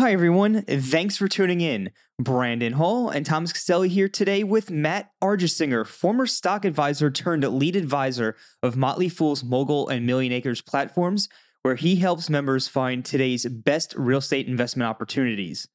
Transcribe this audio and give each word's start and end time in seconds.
Hi, 0.00 0.12
everyone. 0.12 0.62
Thanks 0.62 1.18
for 1.18 1.28
tuning 1.28 1.60
in. 1.60 1.90
Brandon 2.18 2.72
Hall 2.72 3.10
and 3.10 3.26
Thomas 3.26 3.52
Castelli 3.52 3.90
here 3.90 4.08
today 4.08 4.42
with 4.42 4.70
Matt 4.70 5.10
Argersinger, 5.22 5.86
former 5.86 6.24
stock 6.24 6.64
advisor 6.64 7.10
turned 7.10 7.44
lead 7.44 7.76
advisor 7.76 8.34
of 8.62 8.78
Motley 8.78 9.10
Fool's 9.10 9.44
Mogul 9.44 9.90
and 9.90 10.06
Million 10.06 10.32
Acres 10.32 10.62
platforms, 10.62 11.28
where 11.60 11.74
he 11.74 11.96
helps 11.96 12.30
members 12.30 12.66
find 12.66 13.04
today's 13.04 13.44
best 13.44 13.94
real 13.94 14.20
estate 14.20 14.48
investment 14.48 14.88
opportunities. 14.88 15.68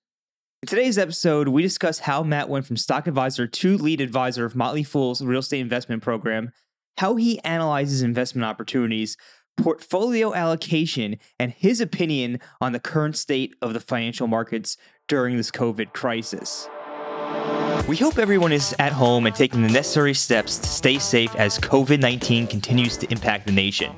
In 0.64 0.70
today's 0.70 0.98
episode, 0.98 1.50
we 1.50 1.62
discuss 1.62 2.00
how 2.00 2.24
Matt 2.24 2.50
went 2.50 2.66
from 2.66 2.78
stock 2.78 3.06
advisor 3.06 3.46
to 3.46 3.78
lead 3.78 4.02
advisor 4.02 4.44
of 4.44 4.56
Motley 4.56 4.82
Fool's 4.82 5.22
real 5.22 5.42
estate 5.42 5.60
investment 5.60 6.02
program, 6.02 6.50
how 6.98 7.16
he 7.16 7.40
analyzes 7.44 8.02
investment 8.02 8.44
opportunities, 8.44 9.18
portfolio 9.58 10.34
allocation, 10.34 11.18
and 11.40 11.52
his 11.52 11.82
opinion 11.82 12.40
on 12.62 12.72
the 12.72 12.80
current 12.80 13.18
state 13.18 13.56
of 13.62 13.74
the 13.74 13.80
financial 13.80 14.28
markets 14.28 14.78
during 15.08 15.38
this 15.38 15.52
COVID 15.52 15.94
crisis. 15.94 16.68
We 17.88 17.98
hope 17.98 18.18
everyone 18.18 18.52
is 18.52 18.76
at 18.80 18.92
home 18.92 19.28
and 19.28 19.36
taking 19.36 19.62
the 19.62 19.70
necessary 19.70 20.14
steps 20.14 20.58
to 20.58 20.68
stay 20.68 20.98
safe 20.98 21.36
as 21.36 21.60
COVID 21.60 22.00
19 22.00 22.48
continues 22.48 22.98
to 22.98 23.12
impact 23.12 23.46
the 23.46 23.52
nation. 23.52 23.92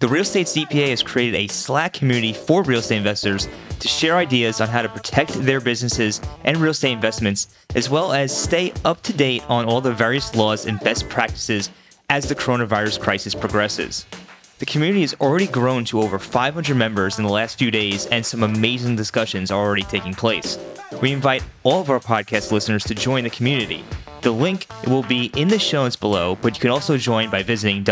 The 0.00 0.08
Real 0.08 0.22
Estate 0.22 0.46
CPA 0.46 0.90
has 0.90 1.02
created 1.02 1.34
a 1.34 1.46
Slack 1.48 1.94
community 1.94 2.32
for 2.32 2.62
real 2.62 2.80
estate 2.80 2.98
investors 2.98 3.48
to 3.80 3.88
share 3.88 4.16
ideas 4.16 4.60
on 4.60 4.68
how 4.68 4.82
to 4.82 4.88
protect 4.88 5.32
their 5.32 5.60
businesses 5.60 6.20
and 6.44 6.58
real 6.58 6.72
estate 6.72 6.92
investments, 6.92 7.54
as 7.74 7.88
well 7.88 8.12
as 8.12 8.36
stay 8.36 8.72
up 8.84 9.02
to 9.02 9.12
date 9.12 9.42
on 9.48 9.64
all 9.64 9.80
the 9.80 9.92
various 9.92 10.34
laws 10.34 10.66
and 10.66 10.78
best 10.80 11.08
practices 11.08 11.70
as 12.10 12.28
the 12.28 12.34
coronavirus 12.34 13.00
crisis 13.00 13.34
progresses. 13.34 14.04
The 14.58 14.66
community 14.66 15.00
has 15.00 15.14
already 15.14 15.48
grown 15.48 15.84
to 15.86 16.00
over 16.00 16.16
500 16.16 16.76
members 16.76 17.18
in 17.18 17.24
the 17.24 17.30
last 17.30 17.58
few 17.58 17.72
days, 17.72 18.06
and 18.06 18.24
some 18.24 18.44
amazing 18.44 18.94
discussions 18.94 19.50
are 19.50 19.60
already 19.60 19.82
taking 19.82 20.14
place. 20.14 20.58
We 21.02 21.10
invite 21.12 21.42
all 21.64 21.80
of 21.80 21.90
our 21.90 21.98
podcast 21.98 22.52
listeners 22.52 22.84
to 22.84 22.94
join 22.94 23.24
the 23.24 23.30
community. 23.30 23.84
The 24.22 24.30
link 24.30 24.68
will 24.86 25.02
be 25.02 25.32
in 25.34 25.48
the 25.48 25.58
show 25.58 25.82
notes 25.82 25.96
below, 25.96 26.38
but 26.40 26.54
you 26.54 26.60
can 26.60 26.70
also 26.70 26.96
join 26.96 27.30
by 27.30 27.42
visiting 27.42 27.82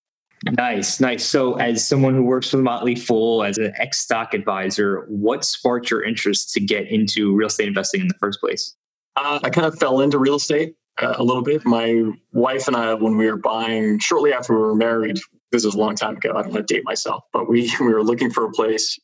Nice, 0.58 1.00
nice. 1.00 1.24
So, 1.24 1.54
as 1.56 1.88
someone 1.88 2.16
who 2.16 2.24
works 2.24 2.50
for 2.50 2.58
the 2.58 2.64
Motley 2.64 2.96
Fool 2.96 3.44
as 3.44 3.58
an 3.58 3.74
ex 3.78 4.00
stock 4.00 4.34
advisor, 4.34 5.06
what 5.08 5.46
sparked 5.46 5.92
your 5.92 6.04
interest 6.04 6.52
to 6.54 6.60
get 6.60 6.88
into 6.88 7.36
real 7.36 7.48
estate 7.48 7.68
investing 7.68 8.02
in 8.02 8.08
the 8.08 8.16
first 8.16 8.40
place? 8.40 8.76
Uh, 9.16 9.40
I 9.44 9.50
kind 9.50 9.68
of 9.68 9.78
fell 9.78 10.02
into 10.02 10.18
real 10.18 10.36
estate 10.36 10.74
uh, 11.00 11.16
a 11.18 11.24
little 11.24 11.44
bit. 11.44 11.64
My 11.66 12.04
wife 12.32 12.68
and 12.68 12.76
I, 12.76 12.94
when 12.96 13.18
we 13.18 13.30
were 13.30 13.38
buying, 13.38 14.00
shortly 14.00 14.34
after 14.34 14.54
we 14.54 14.62
were 14.62 14.76
married, 14.76 15.20
this 15.52 15.64
was 15.64 15.76
a 15.76 15.78
long 15.78 15.96
time 15.96 16.18
ago. 16.18 16.32
I 16.32 16.42
don't 16.42 16.54
want 16.54 16.68
to 16.68 16.74
date 16.74 16.84
myself, 16.86 17.24
but 17.32 17.48
we 17.48 17.72
we 17.80 17.88
were 17.88 18.04
looking 18.04 18.32
for 18.32 18.46
a 18.46 18.52
place, 18.52 18.98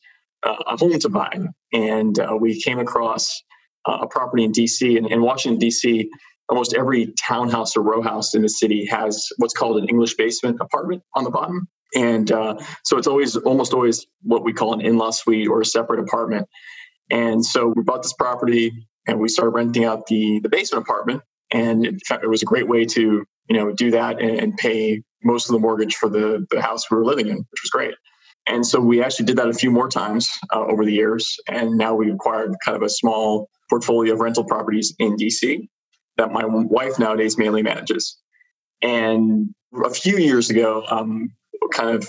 a 0.44 0.76
home 0.76 0.98
to 0.98 1.08
buy, 1.08 1.32
and 1.72 2.18
uh, 2.18 2.36
we 2.40 2.60
came 2.60 2.78
across 2.78 3.42
uh, 3.86 3.98
a 4.02 4.06
property 4.06 4.44
in 4.44 4.52
DC. 4.52 4.96
And 4.96 5.10
in 5.10 5.22
Washington 5.22 5.60
DC, 5.60 6.08
almost 6.48 6.74
every 6.74 7.12
townhouse 7.18 7.76
or 7.76 7.82
row 7.82 8.02
house 8.02 8.34
in 8.34 8.42
the 8.42 8.48
city 8.48 8.86
has 8.86 9.28
what's 9.38 9.54
called 9.54 9.78
an 9.78 9.88
English 9.88 10.14
basement 10.14 10.58
apartment 10.60 11.02
on 11.14 11.24
the 11.24 11.30
bottom. 11.30 11.68
And 11.94 12.30
uh, 12.30 12.58
so 12.84 12.98
it's 12.98 13.06
always 13.06 13.36
almost 13.36 13.72
always 13.72 14.06
what 14.22 14.44
we 14.44 14.52
call 14.52 14.74
an 14.74 14.80
in-law 14.80 15.10
suite 15.10 15.48
or 15.48 15.60
a 15.60 15.64
separate 15.64 16.00
apartment. 16.00 16.46
And 17.10 17.44
so 17.44 17.72
we 17.74 17.82
bought 17.82 18.02
this 18.02 18.12
property 18.12 18.72
and 19.06 19.18
we 19.18 19.28
started 19.28 19.50
renting 19.50 19.84
out 19.84 20.06
the 20.06 20.40
the 20.40 20.48
basement 20.48 20.84
apartment. 20.84 21.22
And 21.50 21.98
fact, 22.06 22.24
it 22.24 22.28
was 22.28 22.42
a 22.42 22.46
great 22.46 22.68
way 22.68 22.84
to 22.84 23.24
you 23.48 23.56
know 23.56 23.72
do 23.72 23.90
that 23.92 24.20
and, 24.20 24.38
and 24.38 24.56
pay 24.56 25.02
most 25.24 25.48
of 25.48 25.52
the 25.52 25.58
mortgage 25.58 25.94
for 25.94 26.10
the 26.10 26.46
the 26.50 26.60
house 26.60 26.90
we 26.90 26.98
were 26.98 27.06
living 27.06 27.28
in, 27.28 27.36
which 27.36 27.62
was 27.62 27.70
great. 27.70 27.94
And 28.48 28.66
so 28.66 28.80
we 28.80 29.02
actually 29.02 29.26
did 29.26 29.36
that 29.36 29.48
a 29.48 29.52
few 29.52 29.70
more 29.70 29.88
times 29.88 30.30
uh, 30.54 30.64
over 30.64 30.84
the 30.84 30.92
years. 30.92 31.36
And 31.48 31.76
now 31.76 31.94
we've 31.94 32.14
acquired 32.14 32.54
kind 32.64 32.76
of 32.76 32.82
a 32.82 32.88
small 32.88 33.48
portfolio 33.68 34.14
of 34.14 34.20
rental 34.20 34.44
properties 34.44 34.94
in 34.98 35.16
DC 35.16 35.68
that 36.16 36.32
my 36.32 36.44
wife 36.44 36.98
nowadays 36.98 37.38
mainly 37.38 37.62
manages. 37.62 38.16
And 38.82 39.54
a 39.84 39.90
few 39.90 40.18
years 40.18 40.50
ago, 40.50 40.84
um, 40.88 41.30
kind 41.72 41.90
of 41.90 42.08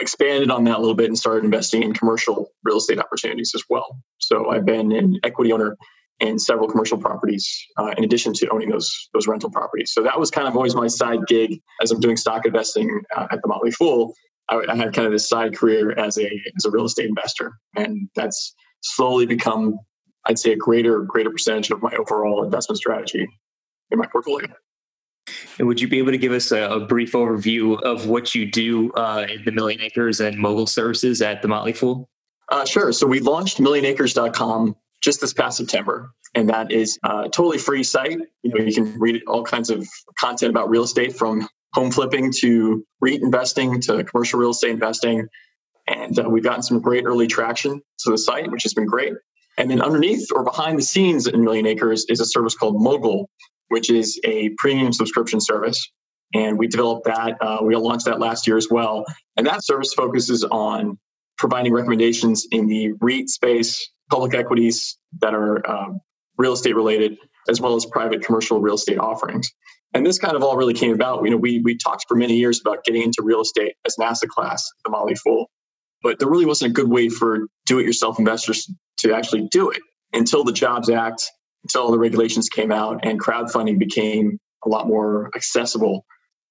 expanded 0.00 0.50
on 0.50 0.64
that 0.64 0.76
a 0.76 0.80
little 0.80 0.94
bit 0.94 1.06
and 1.06 1.18
started 1.18 1.44
investing 1.44 1.82
in 1.82 1.92
commercial 1.92 2.50
real 2.64 2.78
estate 2.78 2.98
opportunities 2.98 3.52
as 3.54 3.64
well. 3.68 3.98
So 4.18 4.50
I've 4.50 4.64
been 4.64 4.92
an 4.92 5.18
equity 5.22 5.52
owner 5.52 5.76
in 6.20 6.38
several 6.38 6.68
commercial 6.68 6.98
properties 6.98 7.66
uh, 7.76 7.92
in 7.96 8.04
addition 8.04 8.32
to 8.32 8.48
owning 8.48 8.70
those 8.70 9.08
those 9.12 9.26
rental 9.26 9.50
properties. 9.50 9.92
So 9.92 10.02
that 10.02 10.18
was 10.18 10.30
kind 10.30 10.46
of 10.46 10.56
always 10.56 10.74
my 10.74 10.86
side 10.86 11.26
gig 11.26 11.60
as 11.82 11.90
I'm 11.90 12.00
doing 12.00 12.16
stock 12.16 12.46
investing 12.46 13.02
uh, 13.14 13.26
at 13.30 13.42
the 13.42 13.48
Motley 13.48 13.72
Fool. 13.72 14.14
I, 14.48 14.60
I, 14.68 14.76
had 14.76 14.92
kind 14.94 15.06
of 15.06 15.12
this 15.12 15.28
side 15.28 15.56
career 15.56 15.92
as 15.92 16.18
a 16.18 16.30
as 16.56 16.64
a 16.64 16.70
real 16.70 16.84
estate 16.84 17.08
investor, 17.08 17.52
and 17.76 18.08
that's 18.14 18.54
slowly 18.82 19.26
become, 19.26 19.78
I'd 20.26 20.38
say, 20.38 20.52
a 20.52 20.56
greater 20.56 21.00
greater 21.00 21.30
percentage 21.30 21.70
of 21.70 21.82
my 21.82 21.92
overall 21.92 22.42
investment 22.44 22.78
strategy 22.78 23.26
in 23.90 23.98
my 23.98 24.06
portfolio. 24.06 24.48
And 25.58 25.68
would 25.68 25.80
you 25.80 25.88
be 25.88 25.98
able 25.98 26.12
to 26.12 26.18
give 26.18 26.32
us 26.32 26.50
a, 26.50 26.62
a 26.62 26.80
brief 26.80 27.12
overview 27.12 27.80
of 27.82 28.06
what 28.06 28.34
you 28.34 28.50
do 28.50 28.90
uh, 28.92 29.26
in 29.28 29.44
the 29.44 29.52
Million 29.52 29.80
Acres 29.80 30.20
and 30.20 30.36
Mogul 30.38 30.66
services 30.66 31.22
at 31.22 31.42
the 31.42 31.48
Motley 31.48 31.72
Fool? 31.72 32.08
Uh, 32.48 32.64
sure. 32.64 32.92
So 32.92 33.06
we 33.06 33.20
launched 33.20 33.58
millionacres.com 33.58 34.76
just 35.00 35.20
this 35.20 35.32
past 35.32 35.56
September, 35.56 36.10
and 36.34 36.48
that 36.48 36.70
is 36.72 36.98
a 37.04 37.28
totally 37.28 37.58
free 37.58 37.82
site. 37.82 38.18
You 38.42 38.50
know, 38.50 38.64
you 38.64 38.72
can 38.72 38.98
read 38.98 39.22
all 39.26 39.44
kinds 39.44 39.70
of 39.70 39.86
content 40.18 40.50
about 40.50 40.68
real 40.68 40.84
estate 40.84 41.16
from 41.16 41.48
home 41.74 41.90
flipping 41.90 42.32
to 42.40 42.84
REIT 43.00 43.22
investing 43.22 43.80
to 43.82 44.04
commercial 44.04 44.38
real 44.38 44.50
estate 44.50 44.70
investing. 44.70 45.26
And 45.88 46.18
uh, 46.18 46.28
we've 46.28 46.44
gotten 46.44 46.62
some 46.62 46.80
great 46.80 47.04
early 47.04 47.26
traction 47.26 47.80
to 48.00 48.10
the 48.10 48.18
site, 48.18 48.50
which 48.50 48.62
has 48.62 48.74
been 48.74 48.86
great. 48.86 49.14
And 49.58 49.70
then 49.70 49.82
underneath 49.82 50.28
or 50.32 50.44
behind 50.44 50.78
the 50.78 50.82
scenes 50.82 51.26
in 51.26 51.44
Million 51.44 51.66
Acres 51.66 52.06
is 52.08 52.20
a 52.20 52.26
service 52.26 52.54
called 52.54 52.80
Mogul, 52.80 53.28
which 53.68 53.90
is 53.90 54.20
a 54.24 54.50
premium 54.58 54.92
subscription 54.92 55.40
service. 55.40 55.90
And 56.34 56.58
we 56.58 56.66
developed 56.66 57.04
that. 57.04 57.36
Uh, 57.40 57.58
we 57.62 57.76
launched 57.76 58.06
that 58.06 58.18
last 58.18 58.46
year 58.46 58.56
as 58.56 58.68
well. 58.70 59.04
And 59.36 59.46
that 59.46 59.64
service 59.64 59.92
focuses 59.92 60.44
on 60.44 60.98
providing 61.36 61.72
recommendations 61.72 62.46
in 62.50 62.66
the 62.66 62.92
REIT 63.00 63.28
space, 63.28 63.90
public 64.10 64.34
equities 64.34 64.96
that 65.20 65.34
are 65.34 65.68
um, 65.68 66.00
real 66.38 66.52
estate 66.52 66.74
related, 66.74 67.18
as 67.48 67.60
well 67.60 67.74
as 67.74 67.84
private 67.86 68.24
commercial 68.24 68.60
real 68.60 68.76
estate 68.76 68.98
offerings. 68.98 69.50
And 69.94 70.06
this 70.06 70.18
kind 70.18 70.36
of 70.36 70.42
all 70.42 70.56
really 70.56 70.74
came 70.74 70.92
about. 70.92 71.24
You 71.24 71.30
know, 71.30 71.36
we 71.36 71.60
we 71.60 71.76
talked 71.76 72.06
for 72.08 72.16
many 72.16 72.36
years 72.36 72.60
about 72.60 72.84
getting 72.84 73.02
into 73.02 73.22
real 73.22 73.40
estate 73.40 73.74
as 73.86 73.96
an 73.98 74.04
asset 74.04 74.28
class, 74.28 74.70
the 74.84 74.90
Motley 74.90 75.14
Fool, 75.14 75.50
but 76.02 76.18
there 76.18 76.28
really 76.28 76.46
wasn't 76.46 76.70
a 76.70 76.74
good 76.74 76.88
way 76.88 77.08
for 77.08 77.46
do-it-yourself 77.66 78.18
investors 78.18 78.70
to 78.98 79.14
actually 79.14 79.48
do 79.50 79.70
it 79.70 79.82
until 80.12 80.44
the 80.44 80.52
Jobs 80.52 80.88
Act, 80.88 81.24
until 81.64 81.90
the 81.90 81.98
regulations 81.98 82.48
came 82.48 82.72
out, 82.72 83.04
and 83.04 83.20
crowdfunding 83.20 83.78
became 83.78 84.38
a 84.64 84.68
lot 84.68 84.86
more 84.86 85.30
accessible. 85.34 86.04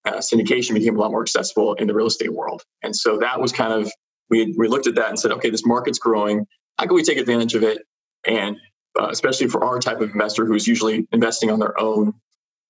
Uh, 0.05 0.13
syndication 0.13 0.73
became 0.73 0.95
a 0.95 0.99
lot 0.99 1.11
more 1.11 1.21
accessible 1.21 1.75
in 1.75 1.88
the 1.88 1.93
real 1.93 2.07
estate 2.07 2.33
world, 2.33 2.63
and 2.83 2.95
so 2.95 3.17
that 3.17 3.39
was 3.39 3.51
kind 3.51 3.73
of 3.73 3.91
we 4.29 4.53
we 4.57 4.67
looked 4.67 4.88
at 4.88 4.95
that 4.95 5.09
and 5.09 5.19
said, 5.19 5.31
okay, 5.31 5.49
this 5.49 5.65
market's 5.65 5.99
growing. 5.99 6.45
How 6.77 6.85
can 6.85 6.95
we 6.95 7.03
take 7.03 7.17
advantage 7.17 7.53
of 7.53 7.63
it? 7.63 7.79
And 8.25 8.57
uh, 8.99 9.09
especially 9.09 9.47
for 9.47 9.63
our 9.63 9.79
type 9.79 10.01
of 10.01 10.11
investor 10.11 10.45
who's 10.45 10.67
usually 10.67 11.07
investing 11.11 11.51
on 11.51 11.59
their 11.59 11.79
own 11.79 12.13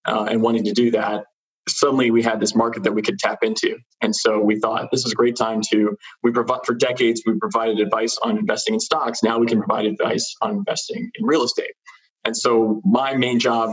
uh, 0.06 0.28
and 0.30 0.42
wanting 0.42 0.64
to 0.66 0.74
do 0.74 0.92
that, 0.92 1.26
suddenly 1.68 2.12
we 2.12 2.24
had 2.24 2.40
this 2.40 2.56
market 2.56 2.84
that 2.84 2.94
we 2.94 3.02
could 3.02 3.20
tap 3.20 3.40
into. 3.44 3.78
And 4.02 4.16
so 4.16 4.40
we 4.40 4.60
thought 4.60 4.90
this 4.92 5.06
is 5.06 5.12
a 5.12 5.16
great 5.16 5.36
time 5.36 5.62
to, 5.72 5.96
we 6.24 6.32
provide, 6.32 6.62
for 6.66 6.74
decades, 6.74 7.22
we 7.26 7.38
provided 7.38 7.80
advice 7.80 8.18
on 8.24 8.38
investing 8.38 8.74
in 8.74 8.80
stocks. 8.80 9.22
Now 9.24 9.38
we 9.38 9.48
can 9.48 9.60
provide 9.60 9.86
advice 9.86 10.36
on 10.42 10.52
investing 10.52 11.10
in 11.16 11.26
real 11.26 11.44
estate. 11.44 11.74
And 12.26 12.36
so 12.36 12.82
my 12.84 13.16
main 13.16 13.40
job 13.40 13.72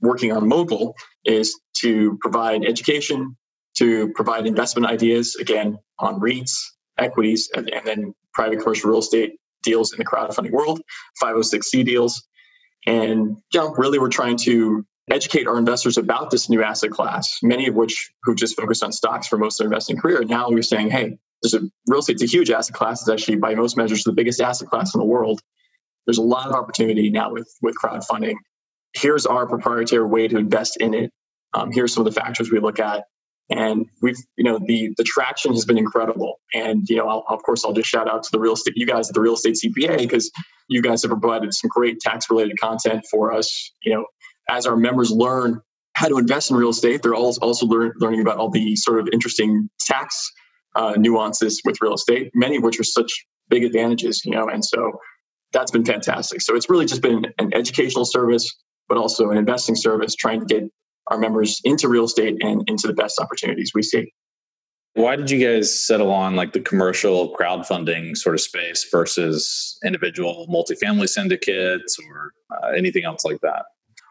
working 0.00 0.32
on 0.32 0.48
Mogul 0.48 0.94
is 1.24 1.58
to 1.80 2.18
provide 2.20 2.64
education, 2.64 3.36
to 3.78 4.12
provide 4.14 4.46
investment 4.46 4.86
ideas, 4.86 5.36
again, 5.36 5.78
on 5.98 6.20
REITs, 6.20 6.52
equities, 6.98 7.50
and, 7.54 7.72
and 7.72 7.86
then 7.86 8.14
private 8.34 8.60
commercial 8.60 8.90
real 8.90 9.00
estate 9.00 9.38
deals 9.62 9.92
in 9.92 9.98
the 9.98 10.04
crowdfunding 10.04 10.52
world, 10.52 10.80
506c 11.22 11.84
deals. 11.84 12.26
And 12.86 13.36
know, 13.54 13.74
really 13.76 13.98
we're 13.98 14.08
trying 14.08 14.36
to 14.38 14.86
educate 15.10 15.46
our 15.46 15.58
investors 15.58 15.98
about 15.98 16.30
this 16.30 16.48
new 16.48 16.62
asset 16.62 16.90
class, 16.90 17.38
many 17.42 17.68
of 17.68 17.74
which 17.74 18.10
who 18.24 18.34
just 18.34 18.56
focused 18.56 18.82
on 18.82 18.92
stocks 18.92 19.28
for 19.28 19.38
most 19.38 19.60
of 19.60 19.64
their 19.64 19.72
investing 19.72 19.96
career. 19.96 20.24
Now 20.24 20.48
we're 20.50 20.62
saying, 20.62 20.90
hey, 20.90 21.18
there's 21.42 21.54
a 21.54 21.60
real 21.86 22.00
estate's 22.00 22.22
a 22.22 22.26
huge 22.26 22.50
asset 22.50 22.74
class. 22.74 23.02
It's 23.02 23.10
actually 23.10 23.36
by 23.36 23.54
most 23.54 23.76
measures 23.76 24.02
the 24.04 24.12
biggest 24.12 24.40
asset 24.40 24.68
class 24.68 24.94
in 24.94 24.98
the 24.98 25.06
world. 25.06 25.40
There's 26.06 26.18
a 26.18 26.22
lot 26.22 26.48
of 26.48 26.54
opportunity 26.54 27.10
now 27.10 27.32
with 27.32 27.48
with 27.62 27.76
crowdfunding. 27.82 28.36
Here's 28.94 29.26
our 29.26 29.46
proprietary 29.46 30.06
way 30.06 30.28
to 30.28 30.38
invest 30.38 30.78
in 30.78 30.94
it. 30.94 31.12
Um, 31.52 31.70
here's 31.72 31.92
some 31.92 32.06
of 32.06 32.12
the 32.12 32.18
factors 32.20 32.50
we 32.50 32.58
look 32.58 32.80
at 32.80 33.04
and 33.50 33.86
we've 34.02 34.16
you 34.36 34.44
know 34.44 34.58
the 34.66 34.92
the 34.96 35.04
traction 35.04 35.52
has 35.52 35.64
been 35.64 35.78
incredible 35.78 36.40
and 36.52 36.88
you 36.88 36.96
know 36.96 37.08
I'll, 37.08 37.24
of 37.28 37.42
course 37.42 37.64
i'll 37.64 37.72
just 37.72 37.88
shout 37.88 38.10
out 38.10 38.22
to 38.24 38.28
the 38.32 38.40
real 38.40 38.54
estate 38.54 38.74
you 38.76 38.86
guys 38.86 39.08
at 39.08 39.14
the 39.14 39.20
real 39.20 39.34
estate 39.34 39.56
cpa 39.64 39.98
because 39.98 40.30
you 40.68 40.82
guys 40.82 41.02
have 41.02 41.10
provided 41.10 41.54
some 41.54 41.68
great 41.68 42.00
tax 42.00 42.28
related 42.28 42.58
content 42.60 43.06
for 43.10 43.32
us 43.32 43.72
you 43.82 43.94
know 43.94 44.06
as 44.48 44.66
our 44.66 44.76
members 44.76 45.10
learn 45.10 45.60
how 45.94 46.08
to 46.08 46.18
invest 46.18 46.50
in 46.50 46.56
real 46.56 46.70
estate 46.70 47.02
they're 47.02 47.14
also 47.14 47.66
learn, 47.66 47.92
learning 47.98 48.20
about 48.20 48.38
all 48.38 48.50
the 48.50 48.76
sort 48.76 49.00
of 49.00 49.08
interesting 49.12 49.68
tax 49.80 50.30
uh, 50.74 50.94
nuances 50.98 51.60
with 51.64 51.76
real 51.80 51.94
estate 51.94 52.30
many 52.34 52.56
of 52.56 52.62
which 52.62 52.78
are 52.78 52.84
such 52.84 53.10
big 53.48 53.64
advantages 53.64 54.22
you 54.24 54.32
know 54.32 54.48
and 54.48 54.64
so 54.64 54.92
that's 55.52 55.70
been 55.70 55.84
fantastic 55.84 56.40
so 56.40 56.54
it's 56.54 56.68
really 56.68 56.86
just 56.86 57.02
been 57.02 57.24
an 57.38 57.54
educational 57.54 58.04
service 58.04 58.54
but 58.88 58.98
also 58.98 59.30
an 59.30 59.38
investing 59.38 59.74
service 59.74 60.14
trying 60.14 60.40
to 60.40 60.46
get 60.46 60.64
our 61.08 61.18
members 61.18 61.60
into 61.64 61.88
real 61.88 62.04
estate 62.04 62.36
and 62.40 62.68
into 62.68 62.86
the 62.86 62.92
best 62.92 63.20
opportunities 63.20 63.72
we 63.74 63.82
see. 63.82 64.12
Why 64.94 65.14
did 65.14 65.30
you 65.30 65.46
guys 65.46 65.78
settle 65.78 66.10
on 66.10 66.36
like 66.36 66.52
the 66.52 66.60
commercial 66.60 67.36
crowdfunding 67.36 68.16
sort 68.16 68.34
of 68.34 68.40
space 68.40 68.86
versus 68.90 69.78
individual 69.84 70.46
multifamily 70.48 71.08
syndicates 71.08 71.98
or 71.98 72.32
uh, 72.50 72.68
anything 72.68 73.04
else 73.04 73.24
like 73.24 73.40
that? 73.42 73.66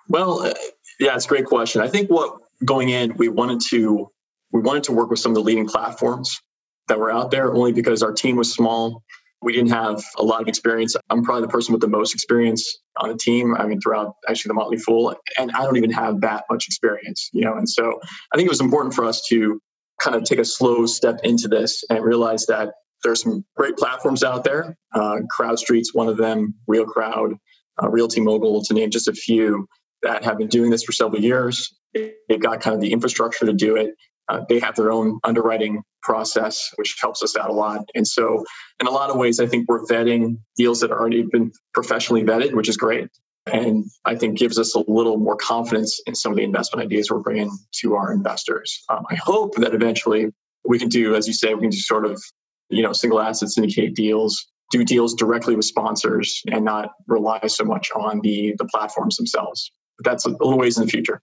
Well, 0.08 0.42
uh, 0.42 0.54
yeah, 1.00 1.16
it's 1.16 1.26
a 1.26 1.30
great 1.30 1.46
question. 1.46 1.82
I 1.82 1.88
think 1.88 2.10
what 2.10 2.40
going 2.64 2.90
in, 2.90 3.16
we 3.18 3.28
wanted 3.30 3.62
to 3.70 4.10
we 4.52 4.62
wanted 4.62 4.84
to 4.84 4.94
work 4.94 5.10
with 5.10 5.20
some 5.20 5.32
of 5.32 5.36
the 5.36 5.42
leading 5.42 5.68
platforms 5.68 6.40
that 6.88 7.00
were 7.00 7.12
out 7.12 7.32
there 7.32 7.54
only 7.54 7.74
because 7.74 8.04
our 8.04 8.14
team 8.14 8.36
was 8.38 8.54
small 8.54 9.04
we 9.46 9.54
didn't 9.54 9.70
have 9.70 10.04
a 10.18 10.24
lot 10.24 10.42
of 10.42 10.48
experience. 10.48 10.96
I'm 11.12 11.24
probably 11.24 11.44
the 11.44 11.50
person 11.50 11.72
with 11.72 11.82
the 11.82 11.88
most 11.88 12.16
experience 12.16 12.78
on 12.98 13.10
the 13.10 13.18
team. 13.18 13.56
I 13.56 13.68
mean, 13.68 13.80
throughout 13.80 14.16
actually 14.28 14.50
the 14.50 14.56
Motley 14.56 14.78
Fool, 14.78 15.16
and 15.38 15.52
I 15.52 15.64
don't 15.64 15.78
even 15.78 15.92
have 15.92 16.22
that 16.22 16.46
much 16.50 16.66
experience, 16.68 17.30
you 17.32 17.42
know. 17.42 17.56
And 17.56 17.70
so 17.70 18.00
I 18.34 18.38
think 18.38 18.48
it 18.48 18.50
was 18.50 18.60
important 18.60 18.96
for 18.96 19.06
us 19.06 19.22
to 19.30 19.62
kind 20.02 20.16
of 20.16 20.24
take 20.24 20.40
a 20.40 20.46
slow 20.46 20.88
step 20.88 21.20
into 21.24 21.48
this 21.48 21.84
and 21.92 22.04
realize 22.04 22.48
that 22.48 22.74
there's 23.04 23.22
some 23.22 23.46
great 23.56 23.78
platforms 23.78 24.24
out 24.24 24.44
there. 24.44 24.76
Uh, 24.96 25.18
CrowdStreet's 25.38 25.94
one 25.94 26.08
of 26.08 26.18
them, 26.18 26.56
Real 26.68 26.86
Crowd, 26.86 27.36
uh, 27.82 27.88
Realty 27.90 28.22
Mogul, 28.22 28.64
to 28.64 28.74
name 28.74 28.90
just 28.90 29.08
a 29.08 29.14
few 29.14 29.68
that 30.06 30.24
have 30.24 30.38
been 30.38 30.48
doing 30.48 30.70
this 30.70 30.84
for 30.84 30.92
several 30.92 31.22
years. 31.22 31.76
They've 31.94 32.40
got 32.40 32.62
kind 32.62 32.76
of 32.76 32.82
the 32.82 32.94
infrastructure 32.94 33.46
to 33.46 33.54
do 33.54 33.76
it. 33.76 33.96
Uh, 34.28 34.42
they 34.48 34.60
have 34.60 34.76
their 34.76 34.92
own 34.92 35.20
underwriting 35.24 35.84
process, 36.02 36.72
which 36.76 36.96
helps 37.02 37.22
us 37.24 37.36
out 37.36 37.50
a 37.50 37.54
lot. 37.54 37.82
And 37.94 38.08
so, 38.08 38.44
in 38.80 38.88
a 38.88 38.92
lot 38.92 39.10
of 39.10 39.18
ways, 39.18 39.40
I 39.40 39.48
think 39.48 39.68
we're 39.68 39.86
vetting 39.86 40.38
deals 40.58 40.80
that 40.80 40.90
have 40.90 41.00
already 41.00 41.24
been 41.24 41.52
professionally 41.74 42.24
vetted, 42.24 42.54
which 42.54 42.70
is 42.70 42.78
great. 42.78 43.10
And 43.46 43.86
I 44.06 44.16
think 44.16 44.40
gives 44.40 44.58
us 44.58 44.74
a 44.74 44.84
little 44.88 45.18
more 45.18 45.36
confidence 45.36 46.02
in 46.08 46.16
some 46.16 46.32
of 46.32 46.38
the 46.38 46.44
investment 46.44 46.84
ideas 46.84 47.12
we're 47.12 47.20
bringing 47.20 47.52
to 47.82 47.96
our 47.96 48.12
investors. 48.12 48.84
Um, 48.90 49.04
I 49.12 49.16
hope 49.16 49.56
that 49.56 49.76
eventually 49.76 50.28
we 50.68 50.80
can 50.80 50.90
do, 50.90 51.16
as 51.16 51.28
you 51.28 51.34
say, 51.34 51.54
we 51.54 51.62
can 51.62 51.70
do 51.70 51.78
sort 51.78 52.06
of, 52.06 52.22
you 52.70 52.82
know, 52.82 52.94
single 52.94 53.20
asset 53.20 53.50
syndicate 53.50 53.94
deals, 53.94 54.44
do 54.72 54.84
deals 54.84 55.14
directly 55.14 55.56
with 55.56 55.66
sponsors, 55.66 56.42
and 56.52 56.66
not 56.66 56.92
rely 57.08 57.46
so 57.46 57.64
much 57.64 57.92
on 57.96 58.22
the 58.22 58.56
the 58.58 58.66
platforms 58.66 59.18
themselves. 59.18 59.72
But 59.98 60.12
that's 60.12 60.26
a 60.26 60.30
little 60.30 60.58
ways 60.58 60.78
in 60.78 60.86
the 60.86 60.90
future. 60.90 61.22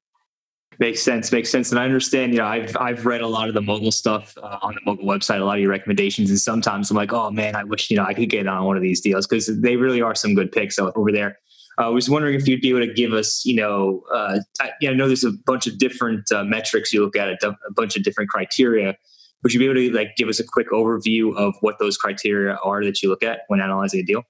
Makes 0.78 1.02
sense. 1.02 1.30
Makes 1.30 1.50
sense. 1.50 1.70
And 1.70 1.78
I 1.78 1.84
understand, 1.84 2.32
you 2.32 2.38
know, 2.38 2.46
I've 2.46 2.76
I've 2.78 3.04
read 3.04 3.20
a 3.20 3.26
lot 3.26 3.48
of 3.48 3.54
the 3.54 3.60
mogul 3.60 3.92
stuff 3.92 4.36
uh, 4.42 4.58
on 4.62 4.74
the 4.74 4.80
mogul 4.86 5.04
website, 5.04 5.40
a 5.40 5.44
lot 5.44 5.56
of 5.56 5.60
your 5.60 5.70
recommendations, 5.70 6.30
and 6.30 6.38
sometimes 6.38 6.90
I'm 6.90 6.96
like, 6.96 7.12
oh 7.12 7.30
man, 7.30 7.54
I 7.54 7.64
wish 7.64 7.90
you 7.90 7.96
know 7.96 8.04
I 8.04 8.14
could 8.14 8.30
get 8.30 8.46
on 8.46 8.64
one 8.64 8.76
of 8.76 8.82
these 8.82 9.00
deals 9.00 9.26
because 9.26 9.46
they 9.60 9.76
really 9.76 10.00
are 10.00 10.14
some 10.14 10.34
good 10.34 10.50
picks 10.50 10.78
over 10.78 11.12
there. 11.12 11.38
Uh, 11.78 11.86
I 11.86 11.88
was 11.88 12.08
wondering 12.08 12.34
if 12.34 12.46
you'd 12.46 12.60
be 12.60 12.70
able 12.70 12.80
to 12.80 12.92
give 12.92 13.12
us, 13.12 13.44
you 13.44 13.54
know, 13.54 14.02
uh, 14.12 14.40
I, 14.60 14.70
you 14.80 14.88
know, 14.88 14.94
I 14.94 14.96
know 14.96 15.06
there's 15.06 15.24
a 15.24 15.32
bunch 15.46 15.66
of 15.66 15.78
different 15.78 16.30
uh, 16.30 16.44
metrics 16.44 16.92
you 16.92 17.02
look 17.02 17.16
at, 17.16 17.42
a, 17.42 17.48
a 17.48 17.72
bunch 17.74 17.96
of 17.96 18.02
different 18.02 18.30
criteria. 18.30 18.96
Would 19.42 19.52
you 19.52 19.58
be 19.58 19.64
able 19.64 19.76
to 19.76 19.92
like 19.92 20.16
give 20.16 20.28
us 20.28 20.38
a 20.38 20.44
quick 20.44 20.70
overview 20.70 21.34
of 21.36 21.54
what 21.60 21.78
those 21.78 21.96
criteria 21.96 22.56
are 22.62 22.84
that 22.84 23.02
you 23.02 23.08
look 23.08 23.22
at 23.22 23.40
when 23.48 23.60
analyzing 23.60 24.00
a 24.00 24.02
deal? 24.02 24.22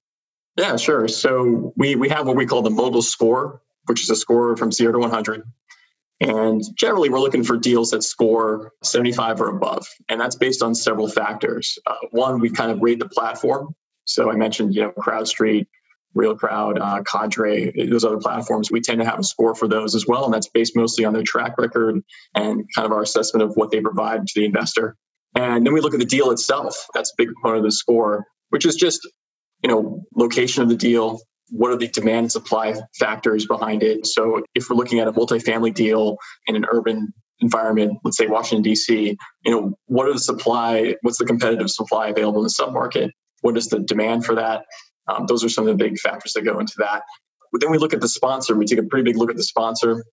Yeah, 0.56 0.76
sure. 0.76 1.08
So 1.08 1.72
we 1.76 1.96
we 1.96 2.08
have 2.10 2.26
what 2.26 2.36
we 2.36 2.46
call 2.46 2.62
the 2.62 2.70
mogul 2.70 3.02
score, 3.02 3.62
which 3.86 4.02
is 4.02 4.10
a 4.10 4.16
score 4.16 4.56
from 4.56 4.72
zero 4.72 4.92
to 4.92 4.98
100. 4.98 5.42
And 6.20 6.62
generally, 6.76 7.08
we're 7.08 7.18
looking 7.18 7.42
for 7.42 7.56
deals 7.56 7.90
that 7.90 8.04
score 8.04 8.72
75 8.84 9.40
or 9.40 9.48
above. 9.48 9.86
And 10.08 10.20
that's 10.20 10.36
based 10.36 10.62
on 10.62 10.74
several 10.74 11.08
factors. 11.08 11.78
Uh, 11.84 11.96
one, 12.12 12.38
we 12.38 12.48
kind 12.48 12.70
of 12.70 12.80
rate 12.80 13.00
the 13.00 13.08
platform. 13.08 13.74
So 14.04 14.30
I 14.30 14.36
mentioned, 14.36 14.74
you 14.74 14.82
know, 14.82 14.92
CrowdStreet, 14.92 15.66
Real 16.14 16.36
Crowd, 16.36 16.78
uh, 16.78 17.02
Cadre, 17.02 17.72
those 17.90 18.04
other 18.04 18.18
platforms. 18.18 18.70
We 18.70 18.80
tend 18.80 19.00
to 19.00 19.04
have 19.04 19.18
a 19.18 19.24
score 19.24 19.54
for 19.54 19.66
those 19.66 19.96
as 19.96 20.06
well. 20.06 20.24
And 20.24 20.32
that's 20.32 20.48
based 20.48 20.76
mostly 20.76 21.04
on 21.04 21.12
their 21.12 21.24
track 21.24 21.58
record 21.58 22.00
and 22.34 22.64
kind 22.74 22.86
of 22.86 22.92
our 22.92 23.02
assessment 23.02 23.42
of 23.42 23.56
what 23.56 23.72
they 23.72 23.80
provide 23.80 24.26
to 24.26 24.40
the 24.40 24.44
investor. 24.44 24.96
And 25.34 25.66
then 25.66 25.72
we 25.72 25.80
look 25.80 25.94
at 25.94 26.00
the 26.00 26.06
deal 26.06 26.30
itself. 26.30 26.86
That's 26.94 27.10
a 27.10 27.14
big 27.16 27.28
component 27.28 27.58
of 27.58 27.64
the 27.64 27.72
score, 27.72 28.26
which 28.50 28.66
is 28.66 28.76
just, 28.76 29.00
you 29.62 29.70
know, 29.70 30.04
location 30.14 30.62
of 30.62 30.68
the 30.68 30.76
deal, 30.76 31.20
what 31.52 31.70
are 31.70 31.76
the 31.76 31.88
demand 31.88 32.18
and 32.18 32.32
supply 32.32 32.74
factors 32.98 33.46
behind 33.46 33.82
it? 33.82 34.06
So 34.06 34.42
if 34.54 34.68
we're 34.68 34.76
looking 34.76 35.00
at 35.00 35.06
a 35.06 35.12
multifamily 35.12 35.74
deal 35.74 36.16
in 36.46 36.56
an 36.56 36.64
urban 36.70 37.12
environment, 37.40 37.98
let's 38.04 38.16
say 38.16 38.26
Washington 38.26 38.62
D.C., 38.62 39.16
you 39.44 39.50
know, 39.52 39.74
what 39.86 40.08
are 40.08 40.12
the 40.12 40.18
supply? 40.18 40.96
What's 41.02 41.18
the 41.18 41.26
competitive 41.26 41.70
supply 41.70 42.08
available 42.08 42.40
in 42.40 42.44
the 42.44 42.54
submarket? 42.58 43.10
What 43.42 43.58
is 43.58 43.68
the 43.68 43.80
demand 43.80 44.24
for 44.24 44.34
that? 44.36 44.64
Um, 45.08 45.26
those 45.26 45.44
are 45.44 45.48
some 45.48 45.68
of 45.68 45.76
the 45.76 45.84
big 45.84 45.98
factors 45.98 46.32
that 46.32 46.42
go 46.42 46.58
into 46.58 46.74
that. 46.78 47.02
But 47.50 47.60
then 47.60 47.70
we 47.70 47.78
look 47.78 47.92
at 47.92 48.00
the 48.00 48.08
sponsor. 48.08 48.56
We 48.56 48.64
take 48.64 48.78
a 48.78 48.84
pretty 48.84 49.04
big 49.04 49.18
look 49.18 49.30
at 49.30 49.36
the 49.36 49.42
sponsor. 49.42 50.04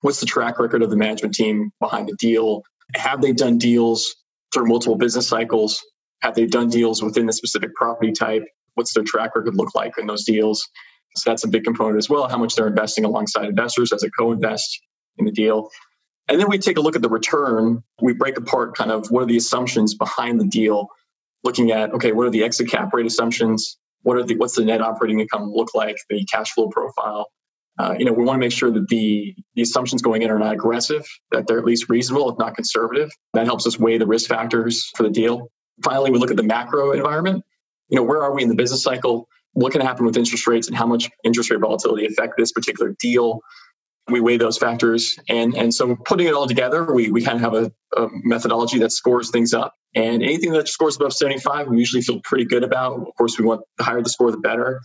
What's 0.00 0.20
the 0.20 0.26
track 0.26 0.58
record 0.58 0.82
of 0.82 0.88
the 0.88 0.96
management 0.96 1.34
team 1.34 1.72
behind 1.78 2.08
the 2.08 2.16
deal? 2.18 2.62
Have 2.94 3.20
they 3.20 3.32
done 3.32 3.58
deals 3.58 4.14
through 4.54 4.66
multiple 4.66 4.96
business 4.96 5.28
cycles? 5.28 5.82
Have 6.22 6.34
they 6.34 6.46
done 6.46 6.70
deals 6.70 7.02
within 7.02 7.26
the 7.26 7.32
specific 7.32 7.74
property 7.74 8.12
type? 8.12 8.44
What's 8.76 8.94
their 8.94 9.04
track 9.04 9.34
record 9.34 9.56
look 9.56 9.74
like 9.74 9.98
in 9.98 10.06
those 10.06 10.24
deals? 10.24 10.66
So 11.16 11.30
that's 11.30 11.44
a 11.44 11.48
big 11.48 11.64
component 11.64 11.96
as 11.96 12.08
well, 12.08 12.28
how 12.28 12.38
much 12.38 12.54
they're 12.54 12.68
investing 12.68 13.04
alongside 13.04 13.46
investors 13.46 13.92
as 13.92 14.02
a 14.02 14.10
co-invest 14.10 14.80
in 15.18 15.24
the 15.24 15.32
deal. 15.32 15.70
And 16.28 16.40
then 16.40 16.48
we 16.48 16.58
take 16.58 16.76
a 16.76 16.80
look 16.80 16.96
at 16.96 17.02
the 17.02 17.08
return. 17.08 17.82
We 18.02 18.12
break 18.12 18.36
apart 18.36 18.76
kind 18.76 18.90
of 18.90 19.10
what 19.10 19.22
are 19.22 19.26
the 19.26 19.36
assumptions 19.36 19.94
behind 19.94 20.40
the 20.40 20.46
deal, 20.46 20.88
looking 21.44 21.70
at, 21.70 21.92
okay, 21.94 22.12
what 22.12 22.26
are 22.26 22.30
the 22.30 22.44
exit 22.44 22.70
cap 22.70 22.92
rate 22.92 23.06
assumptions? 23.06 23.78
What 24.02 24.18
are 24.18 24.24
the 24.24 24.36
what's 24.36 24.56
the 24.56 24.64
net 24.64 24.80
operating 24.80 25.20
income 25.20 25.50
look 25.52 25.74
like, 25.74 25.96
the 26.10 26.24
cash 26.26 26.52
flow 26.52 26.68
profile? 26.68 27.30
Uh, 27.78 27.94
you 27.98 28.04
know, 28.04 28.12
we 28.12 28.24
want 28.24 28.36
to 28.36 28.40
make 28.40 28.52
sure 28.52 28.70
that 28.70 28.88
the 28.88 29.34
the 29.54 29.62
assumptions 29.62 30.02
going 30.02 30.22
in 30.22 30.30
are 30.30 30.38
not 30.38 30.54
aggressive, 30.54 31.06
that 31.30 31.46
they're 31.46 31.58
at 31.58 31.64
least 31.64 31.88
reasonable, 31.88 32.30
if 32.30 32.38
not 32.38 32.54
conservative. 32.54 33.10
That 33.32 33.46
helps 33.46 33.66
us 33.66 33.78
weigh 33.78 33.98
the 33.98 34.06
risk 34.06 34.28
factors 34.28 34.90
for 34.96 35.02
the 35.02 35.10
deal. 35.10 35.50
Finally, 35.84 36.10
we 36.10 36.18
look 36.18 36.30
at 36.30 36.36
the 36.36 36.42
macro 36.42 36.92
environment 36.92 37.44
you 37.88 37.96
know, 37.96 38.02
where 38.02 38.22
are 38.22 38.34
we 38.34 38.42
in 38.42 38.48
the 38.48 38.54
business 38.54 38.82
cycle? 38.82 39.28
What 39.52 39.72
can 39.72 39.80
happen 39.80 40.04
with 40.04 40.16
interest 40.16 40.46
rates 40.46 40.68
and 40.68 40.76
how 40.76 40.86
much 40.86 41.08
interest 41.24 41.50
rate 41.50 41.60
volatility 41.60 42.06
affect 42.06 42.34
this 42.36 42.52
particular 42.52 42.94
deal? 43.00 43.40
we 44.08 44.20
weigh 44.20 44.36
those 44.36 44.58
factors. 44.58 45.16
And 45.28 45.56
and 45.56 45.74
so 45.74 45.96
putting 46.04 46.26
it 46.26 46.34
all 46.34 46.46
together 46.46 46.92
we, 46.92 47.10
we 47.10 47.22
kind 47.22 47.36
of 47.36 47.42
have 47.42 47.54
a, 47.54 47.72
a, 48.00 48.08
methodology 48.22 48.78
that 48.78 48.92
scores 48.92 49.30
things 49.30 49.52
up. 49.52 49.74
And 49.94 50.22
anything 50.22 50.52
that 50.52 50.68
scores 50.68 50.96
above 50.96 51.12
75 51.12 51.68
we 51.68 51.78
usually 51.78 52.02
feel 52.02 52.20
pretty 52.22 52.44
good 52.44 52.62
about. 52.62 53.00
Of 53.00 53.14
course 53.16 53.38
we 53.38 53.44
want 53.44 53.62
the 53.78 53.84
higher 53.84 54.02
the 54.02 54.10
score 54.10 54.30
the 54.30 54.38
better. 54.38 54.80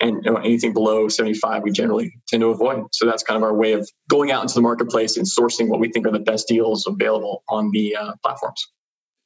And 0.00 0.26
anything 0.26 0.72
below 0.72 1.08
75 1.08 1.62
we 1.62 1.70
generally 1.70 2.12
tend 2.28 2.40
to 2.40 2.48
avoid. 2.48 2.84
So 2.92 3.06
that's 3.06 3.22
kind 3.22 3.36
of 3.36 3.42
our 3.42 3.54
way 3.54 3.72
of 3.72 3.88
going 4.08 4.32
out 4.32 4.42
into 4.42 4.54
the 4.54 4.62
marketplace 4.62 5.16
and 5.16 5.26
sourcing 5.26 5.68
what 5.68 5.80
we 5.80 5.88
think 5.88 6.06
are 6.06 6.12
the 6.12 6.18
best 6.18 6.48
deals 6.48 6.84
available 6.86 7.44
on 7.48 7.70
the 7.70 7.94
uh, 7.96 8.12
platforms. 8.22 8.66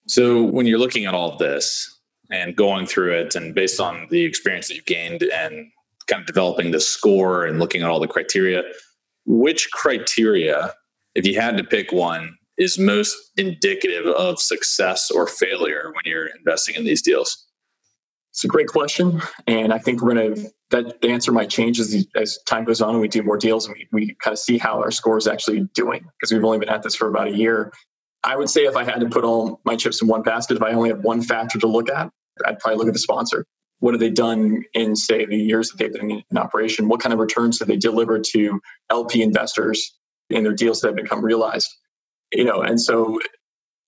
So 0.09 0.43
when 0.43 0.67
you're 0.67 0.79
looking 0.79 1.07
at 1.07 1.15
all 1.15 1.33
of 1.33 1.39
this 1.39 1.98
and 2.31 2.57
going 2.57 2.87
through 2.87 3.13
it 3.13 3.35
and 3.35 3.55
based 3.55 3.81
on 3.81 4.07
the 4.11 4.23
experience 4.23 4.69
that 4.69 4.75
you've 4.75 4.85
gained 4.85 5.23
and 5.23 5.71
kind 6.07 6.21
of 6.21 6.27
developing 6.27 6.71
the 6.71 6.81
score 6.81 7.45
and 7.45 7.59
looking 7.59 7.83
at 7.83 7.89
all 7.89 8.01
the 8.01 8.09
criteria 8.09 8.63
which 9.29 9.71
criteria, 9.73 10.73
if 11.15 11.27
you 11.27 11.39
had 11.39 11.59
to 11.59 11.65
pick 11.65 11.93
one, 11.93 12.35
is 12.57 12.79
most 12.79 13.15
indicative 13.37 14.07
of 14.07 14.41
success 14.41 15.11
or 15.11 15.27
failure 15.27 15.93
when 15.95 16.03
you're 16.07 16.29
investing 16.39 16.75
in 16.75 16.85
these 16.85 17.03
deals? 17.03 17.47
It's 18.33 18.43
a 18.45 18.49
great 18.49 18.69
question, 18.69 19.21
and 19.47 19.73
I 19.73 19.79
think 19.79 20.01
we're 20.01 20.15
going 20.15 20.35
to 20.35 20.51
that 20.71 21.01
the 21.01 21.09
answer 21.09 21.33
might 21.33 21.49
change 21.49 21.81
as, 21.81 22.07
as 22.15 22.39
time 22.47 22.65
goes 22.65 22.83
on 22.83 22.91
and 22.91 23.01
we 23.01 23.09
do 23.09 23.23
more 23.23 23.39
deals 23.39 23.67
and 23.67 23.75
we, 23.75 23.89
we 23.91 24.15
kind 24.23 24.35
of 24.35 24.39
see 24.39 24.59
how 24.59 24.79
our 24.79 24.91
score 24.91 25.17
is 25.17 25.27
actually 25.27 25.61
doing 25.75 26.05
because 26.19 26.31
we've 26.31 26.45
only 26.45 26.59
been 26.59 26.69
at 26.69 26.83
this 26.83 26.95
for 26.95 27.09
about 27.09 27.29
a 27.29 27.35
year. 27.35 27.73
I 28.23 28.37
would 28.37 28.51
say 28.51 28.65
if 28.65 28.77
I 28.77 28.85
had 28.85 29.01
to 29.01 29.09
put 29.09 29.25
all 29.25 29.63
my 29.65 29.77
chips 29.77 30.03
in 30.03 30.09
one 30.09 30.21
basket, 30.21 30.59
if 30.59 30.63
I 30.63 30.73
only 30.73 30.91
had 30.91 31.03
one 31.03 31.23
factor 31.23 31.59
to 31.59 31.67
look 31.67 31.89
at, 31.89 32.11
I'd 32.47 32.59
probably 32.59 32.78
look 32.78 32.88
at 32.88 32.95
the 32.95 33.00
sponsor. 33.00 33.45
What 33.80 33.95
have 33.95 34.00
they 34.00 34.11
done 34.11 34.64
in 34.75 34.97
say 34.97 35.25
the 35.25 35.37
years 35.37 35.71
that 35.71 35.78
they've 35.78 35.92
been 35.92 36.23
in 36.30 36.38
operation? 36.38 36.88
What 36.88 37.00
kind 37.00 37.12
of 37.12 37.18
returns 37.18 37.59
have 37.61 37.68
they 37.68 37.76
delivered 37.76 38.25
to 38.33 38.61
lp 38.90 39.23
investors 39.23 39.95
in 40.30 40.42
their 40.42 40.52
deals 40.52 40.80
that 40.80 40.88
have 40.88 40.97
become 40.97 41.25
realized? 41.25 41.68
You 42.33 42.45
know 42.45 42.61
and 42.61 42.80
so 42.80 43.18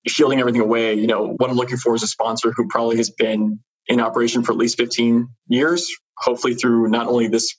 shielding 0.07 0.39
everything 0.39 0.61
away 0.61 0.95
you 0.95 1.05
know 1.05 1.35
what 1.37 1.51
i'm 1.51 1.55
looking 1.55 1.77
for 1.77 1.93
is 1.93 2.01
a 2.01 2.07
sponsor 2.07 2.51
who 2.57 2.67
probably 2.67 2.97
has 2.97 3.11
been 3.11 3.59
in 3.85 3.99
operation 3.99 4.41
for 4.41 4.51
at 4.51 4.57
least 4.57 4.75
15 4.77 5.27
years 5.47 5.87
hopefully 6.17 6.55
through 6.55 6.89
not 6.89 7.05
only 7.05 7.27
this 7.27 7.55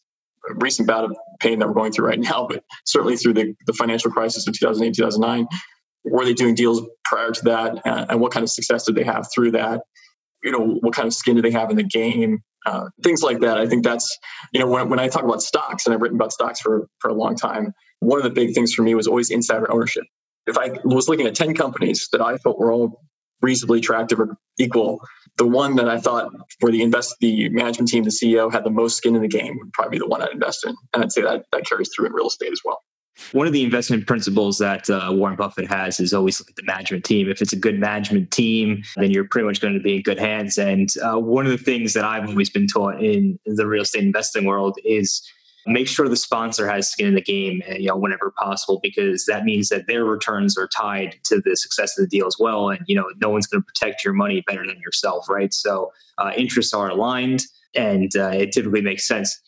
recent 0.56 0.88
bout 0.88 1.04
of 1.04 1.16
pain 1.38 1.60
that 1.60 1.68
we're 1.68 1.74
going 1.74 1.92
through 1.92 2.08
right 2.08 2.18
now 2.18 2.48
but 2.48 2.64
certainly 2.84 3.16
through 3.16 3.32
the, 3.32 3.54
the 3.66 3.72
financial 3.74 4.10
crisis 4.10 4.48
of 4.48 4.58
2008 4.58 4.92
2009 4.92 5.46
were 6.04 6.24
they 6.24 6.34
doing 6.34 6.54
deals 6.54 6.82
prior 7.04 7.30
to 7.30 7.44
that? 7.44 7.86
Uh, 7.86 8.06
and 8.08 8.20
what 8.20 8.32
kind 8.32 8.42
of 8.42 8.50
success 8.50 8.84
did 8.84 8.94
they 8.94 9.04
have 9.04 9.28
through 9.34 9.52
that 9.52 9.82
you 10.42 10.52
know 10.52 10.78
what 10.80 10.94
kind 10.94 11.06
of 11.06 11.14
skin 11.14 11.36
do 11.36 11.42
they 11.42 11.50
have 11.50 11.70
in 11.70 11.76
the 11.76 11.82
game? 11.82 12.42
Uh, 12.64 12.88
things 13.02 13.22
like 13.22 13.40
that. 13.40 13.58
I 13.58 13.66
think 13.66 13.84
that's 13.84 14.18
you 14.52 14.60
know 14.60 14.66
when, 14.66 14.88
when 14.88 14.98
i 14.98 15.08
talk 15.08 15.24
about 15.24 15.42
stocks 15.42 15.86
and 15.86 15.94
i've 15.94 16.00
written 16.00 16.16
about 16.16 16.32
stocks 16.32 16.60
for 16.60 16.86
for 17.00 17.10
a 17.10 17.14
long 17.14 17.34
time 17.34 17.74
one 18.02 18.18
of 18.18 18.24
the 18.24 18.30
big 18.30 18.52
things 18.52 18.74
for 18.74 18.82
me 18.82 18.96
was 18.96 19.06
always 19.06 19.30
insider 19.30 19.70
ownership. 19.70 20.04
If 20.46 20.58
i 20.58 20.70
was 20.84 21.08
looking 21.08 21.26
at 21.26 21.34
10 21.34 21.54
companies 21.54 22.08
that 22.12 22.20
i 22.20 22.36
thought 22.36 22.58
were 22.58 22.72
all 22.72 23.02
reasonably 23.40 23.78
attractive 23.80 24.20
or 24.20 24.36
equal 24.58 25.00
the 25.38 25.46
one 25.46 25.76
that 25.76 25.88
i 25.88 25.98
thought 25.98 26.32
for 26.60 26.70
the 26.70 26.82
invest 26.82 27.16
the 27.20 27.48
management 27.48 27.88
team 27.88 28.04
the 28.04 28.10
ceo 28.10 28.52
had 28.52 28.64
the 28.64 28.70
most 28.70 28.96
skin 28.96 29.14
in 29.16 29.22
the 29.22 29.28
game 29.28 29.56
would 29.58 29.72
probably 29.72 29.98
be 29.98 29.98
the 29.98 30.06
one 30.06 30.22
i'd 30.22 30.30
invest 30.30 30.64
in. 30.66 30.74
And 30.92 31.02
i'd 31.02 31.12
say 31.12 31.22
that 31.22 31.44
that 31.52 31.64
carries 31.66 31.90
through 31.94 32.06
in 32.06 32.12
real 32.12 32.26
estate 32.26 32.52
as 32.52 32.60
well 32.64 32.80
one 33.32 33.46
of 33.46 33.52
the 33.52 33.62
investment 33.62 34.06
principles 34.06 34.58
that 34.58 34.88
uh, 34.88 35.10
Warren 35.12 35.36
Buffett 35.36 35.68
has 35.68 36.00
is 36.00 36.12
always 36.12 36.40
look 36.40 36.50
at 36.50 36.56
the 36.56 36.64
management 36.64 37.04
team. 37.04 37.28
If 37.28 37.42
it's 37.42 37.52
a 37.52 37.58
good 37.58 37.78
management 37.78 38.30
team, 38.30 38.82
then 38.96 39.10
you're 39.10 39.28
pretty 39.28 39.46
much 39.46 39.60
going 39.60 39.74
to 39.74 39.80
be 39.80 39.96
in 39.96 40.02
good 40.02 40.18
hands. 40.18 40.58
And 40.58 40.88
uh, 41.02 41.18
one 41.18 41.46
of 41.46 41.52
the 41.52 41.58
things 41.58 41.92
that 41.94 42.04
I've 42.04 42.28
always 42.28 42.50
been 42.50 42.66
taught 42.66 43.02
in 43.02 43.38
the 43.46 43.66
real 43.66 43.82
estate 43.82 44.04
investing 44.04 44.44
world 44.44 44.78
is 44.84 45.22
make 45.66 45.86
sure 45.86 46.08
the 46.08 46.16
sponsor 46.16 46.68
has 46.68 46.90
skin 46.90 47.06
in 47.06 47.14
the 47.14 47.22
game 47.22 47.62
uh, 47.70 47.74
you 47.74 47.86
know 47.86 47.96
whenever 47.96 48.32
possible 48.36 48.80
because 48.82 49.26
that 49.26 49.44
means 49.44 49.68
that 49.68 49.86
their 49.86 50.04
returns 50.04 50.58
are 50.58 50.66
tied 50.66 51.14
to 51.24 51.40
the 51.44 51.56
success 51.56 51.96
of 51.96 52.02
the 52.02 52.08
deal 52.08 52.26
as 52.26 52.36
well 52.38 52.70
and 52.70 52.80
you 52.86 52.96
know 52.96 53.04
no 53.20 53.30
one's 53.30 53.46
going 53.46 53.62
to 53.62 53.66
protect 53.66 54.04
your 54.04 54.12
money 54.12 54.42
better 54.46 54.66
than 54.66 54.78
yourself 54.80 55.28
right 55.28 55.54
so 55.54 55.92
uh, 56.18 56.32
interests 56.36 56.74
are 56.74 56.88
aligned 56.88 57.44
and 57.74 58.16
uh, 58.16 58.30
it 58.30 58.50
typically 58.52 58.82
makes 58.82 59.06
sense 59.06 59.40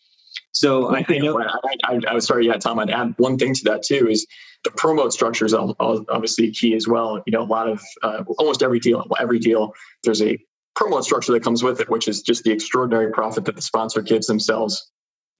so 0.54 0.94
I, 0.94 1.04
I 1.08 1.18
know. 1.18 1.40
I, 1.40 1.48
I, 1.84 2.00
I, 2.08 2.14
was 2.14 2.26
sorry, 2.26 2.46
yeah, 2.46 2.54
Tom. 2.54 2.78
I'd 2.78 2.88
add 2.88 3.14
one 3.18 3.36
thing 3.38 3.54
to 3.54 3.64
that 3.64 3.82
too 3.82 4.08
is 4.08 4.24
the 4.62 4.70
promote 4.70 5.12
structure 5.12 5.44
is 5.44 5.52
obviously 5.52 6.52
key 6.52 6.74
as 6.74 6.86
well. 6.86 7.20
You 7.26 7.32
know, 7.32 7.42
a 7.42 7.44
lot 7.44 7.68
of 7.68 7.82
uh, 8.02 8.22
almost 8.38 8.62
every 8.62 8.78
deal, 8.78 9.04
every 9.18 9.40
deal, 9.40 9.72
there's 10.04 10.22
a 10.22 10.38
promote 10.76 11.04
structure 11.04 11.32
that 11.32 11.42
comes 11.42 11.64
with 11.64 11.80
it, 11.80 11.90
which 11.90 12.06
is 12.06 12.22
just 12.22 12.44
the 12.44 12.52
extraordinary 12.52 13.10
profit 13.10 13.44
that 13.46 13.56
the 13.56 13.62
sponsor 13.62 14.00
gives 14.00 14.26
themselves 14.26 14.90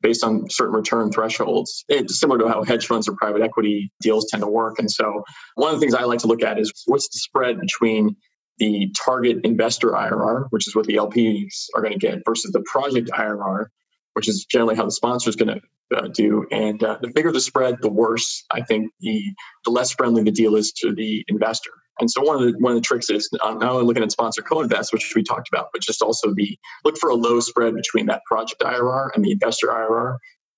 based 0.02 0.24
on 0.24 0.50
certain 0.50 0.74
return 0.74 1.12
thresholds. 1.12 1.84
It's 1.88 2.18
similar 2.18 2.40
to 2.40 2.48
how 2.48 2.64
hedge 2.64 2.86
funds 2.86 3.08
or 3.08 3.14
private 3.16 3.40
equity 3.40 3.92
deals 4.02 4.26
tend 4.30 4.42
to 4.42 4.48
work. 4.48 4.80
And 4.80 4.90
so, 4.90 5.22
one 5.54 5.72
of 5.72 5.76
the 5.76 5.80
things 5.80 5.94
I 5.94 6.04
like 6.04 6.20
to 6.20 6.26
look 6.26 6.42
at 6.42 6.58
is 6.58 6.72
what's 6.86 7.08
the 7.08 7.18
spread 7.18 7.60
between 7.60 8.16
the 8.58 8.92
target 9.04 9.38
investor 9.44 9.90
IRR, 9.90 10.46
which 10.50 10.66
is 10.66 10.74
what 10.74 10.86
the 10.86 10.96
LPs 10.96 11.66
are 11.76 11.82
going 11.82 11.92
to 11.92 11.98
get, 11.98 12.18
versus 12.26 12.50
the 12.50 12.64
project 12.66 13.10
IRR, 13.10 13.66
which 14.14 14.28
is 14.28 14.44
generally 14.44 14.74
how 14.74 14.84
the 14.84 14.92
sponsor 14.92 15.28
is 15.28 15.36
going 15.36 15.60
to 15.60 15.96
uh, 15.96 16.08
do. 16.08 16.46
And 16.50 16.82
uh, 16.82 16.98
the 17.00 17.08
bigger 17.08 17.30
the 17.30 17.40
spread, 17.40 17.76
the 17.82 17.90
worse 17.90 18.44
I 18.50 18.62
think 18.62 18.90
the 19.00 19.22
the 19.64 19.70
less 19.70 19.92
friendly 19.92 20.22
the 20.22 20.30
deal 20.30 20.56
is 20.56 20.72
to 20.72 20.94
the 20.94 21.24
investor. 21.28 21.70
And 22.00 22.10
so 22.10 22.22
one 22.22 22.36
of 22.36 22.42
the 22.42 22.58
one 22.58 22.72
of 22.72 22.76
the 22.76 22.86
tricks 22.86 23.10
is 23.10 23.28
not 23.32 23.62
only 23.62 23.84
looking 23.84 24.02
at 24.02 24.10
sponsor 24.10 24.42
co-invest, 24.42 24.92
which 24.92 25.12
we 25.14 25.22
talked 25.22 25.48
about, 25.48 25.68
but 25.72 25.82
just 25.82 26.02
also 26.02 26.34
the 26.34 26.58
look 26.84 26.98
for 26.98 27.10
a 27.10 27.14
low 27.14 27.40
spread 27.40 27.74
between 27.74 28.06
that 28.06 28.22
project 28.24 28.62
IRR 28.62 29.10
and 29.14 29.24
the 29.24 29.32
investor 29.32 29.68
IRR. 29.68 30.16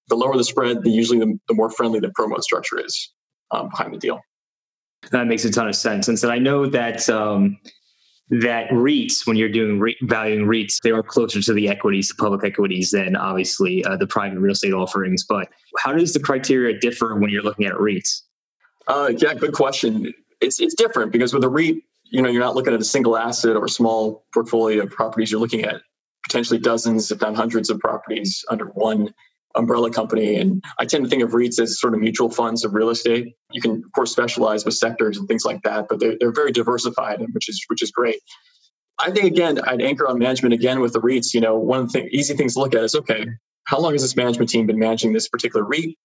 The 0.09 0.17
lower 0.17 0.37
the 0.37 0.45
spread, 0.45 0.83
the 0.83 0.91
usually 0.91 1.19
the, 1.19 1.39
the 1.49 1.55
more 1.55 1.69
friendly 1.69 1.99
the 1.99 2.13
promote 2.15 2.45
structure 2.45 2.79
is 2.79 3.13
um, 3.51 3.69
behind 3.69 3.93
the 3.93 3.99
deal. 3.99 4.21
That 5.11 5.27
makes 5.27 5.45
a 5.45 5.51
ton 5.51 5.69
of 5.69 5.77
sense. 5.77 6.09
And 6.09 6.19
so 6.19 6.31
I 6.31 6.39
know 6.39 6.67
that 6.67 7.09
um, 7.11 7.59
that 8.29 8.69
REITs, 8.71 9.27
when 9.27 9.37
you're 9.37 9.49
doing 9.49 9.79
re- 9.79 9.97
valuing 10.03 10.47
REITs, 10.47 10.81
they 10.83 10.91
are 10.91 11.03
closer 11.03 11.41
to 11.41 11.53
the 11.53 11.69
equities, 11.69 12.09
the 12.09 12.15
public 12.17 12.45
equities, 12.45 12.91
than 12.91 13.15
obviously 13.17 13.85
uh, 13.85 13.97
the 13.97 14.07
private 14.07 14.39
real 14.39 14.53
estate 14.53 14.73
offerings. 14.73 15.25
But 15.25 15.49
how 15.79 15.93
does 15.93 16.13
the 16.13 16.21
criteria 16.21 16.79
differ 16.79 17.15
when 17.17 17.31
you're 17.31 17.43
looking 17.43 17.67
at 17.67 17.75
REITs? 17.75 18.23
Uh, 18.89 19.13
yeah, 19.17 19.35
good 19.35 19.53
question. 19.53 20.13
It's 20.41 20.61
it's 20.61 20.75
different 20.75 21.13
because 21.13 21.33
with 21.33 21.45
a 21.45 21.49
REIT, 21.49 21.83
you 22.05 22.23
know, 22.23 22.29
you're 22.29 22.43
not 22.43 22.55
looking 22.55 22.75
at 22.75 22.81
a 22.81 22.85
single 22.85 23.17
asset 23.17 23.57
or 23.57 23.65
a 23.65 23.69
small 23.69 24.25
portfolio 24.33 24.83
of 24.83 24.91
properties. 24.91 25.31
You're 25.31 25.41
looking 25.41 25.65
at 25.65 25.83
potentially 26.25 26.59
dozens, 26.59 27.11
if 27.11 27.21
not 27.21 27.35
hundreds, 27.37 27.71
of 27.71 27.79
properties 27.79 28.45
under 28.51 28.67
one 28.67 29.15
umbrella 29.57 29.91
company. 29.91 30.37
And 30.37 30.63
I 30.79 30.85
tend 30.85 31.05
to 31.05 31.11
think 31.11 31.23
of 31.23 31.31
REITs 31.31 31.61
as 31.61 31.81
sort 31.81 31.95
of 31.95 32.01
mutual 32.01 32.31
funds 32.31 32.65
of 32.65 32.75
real 32.75 32.91
estate. 32.91 33.35
You 33.53 33.61
can, 33.61 33.83
of 33.85 33.93
course, 33.93 34.13
specialize 34.13 34.65
with 34.65 34.75
sectors 34.75 35.17
and 35.17 35.27
things 35.27 35.45
like 35.45 35.63
that, 35.63 35.87
but 35.89 36.01
they're, 36.01 36.17
they're 36.19 36.33
very 36.33 36.53
diversified, 36.53 37.21
which 37.33 37.49
is 37.49 37.65
which 37.69 37.83
is 37.83 37.91
great. 37.91 38.21
I 38.99 39.11
think 39.11 39.27
again, 39.27 39.61
I'd 39.67 39.83
anchor 39.83 40.09
on 40.09 40.19
management 40.19 40.55
again 40.55 40.81
with 40.81 40.93
the 40.93 41.01
REITs. 41.01 41.35
You 41.35 41.41
know, 41.41 41.57
one 41.57 41.81
of 41.81 41.93
the 41.93 41.99
thing, 41.99 42.09
easy 42.13 42.35
things 42.35 42.55
to 42.55 42.61
look 42.61 42.75
at 42.75 42.83
is 42.83 42.95
okay, 42.95 43.27
how 43.65 43.81
long 43.81 43.93
has 43.93 44.03
this 44.03 44.17
management 44.17 44.51
team 44.51 44.67
been 44.67 44.79
managing 44.79 45.13
this 45.13 45.29
particular 45.29 45.67
REIT? 45.67 45.97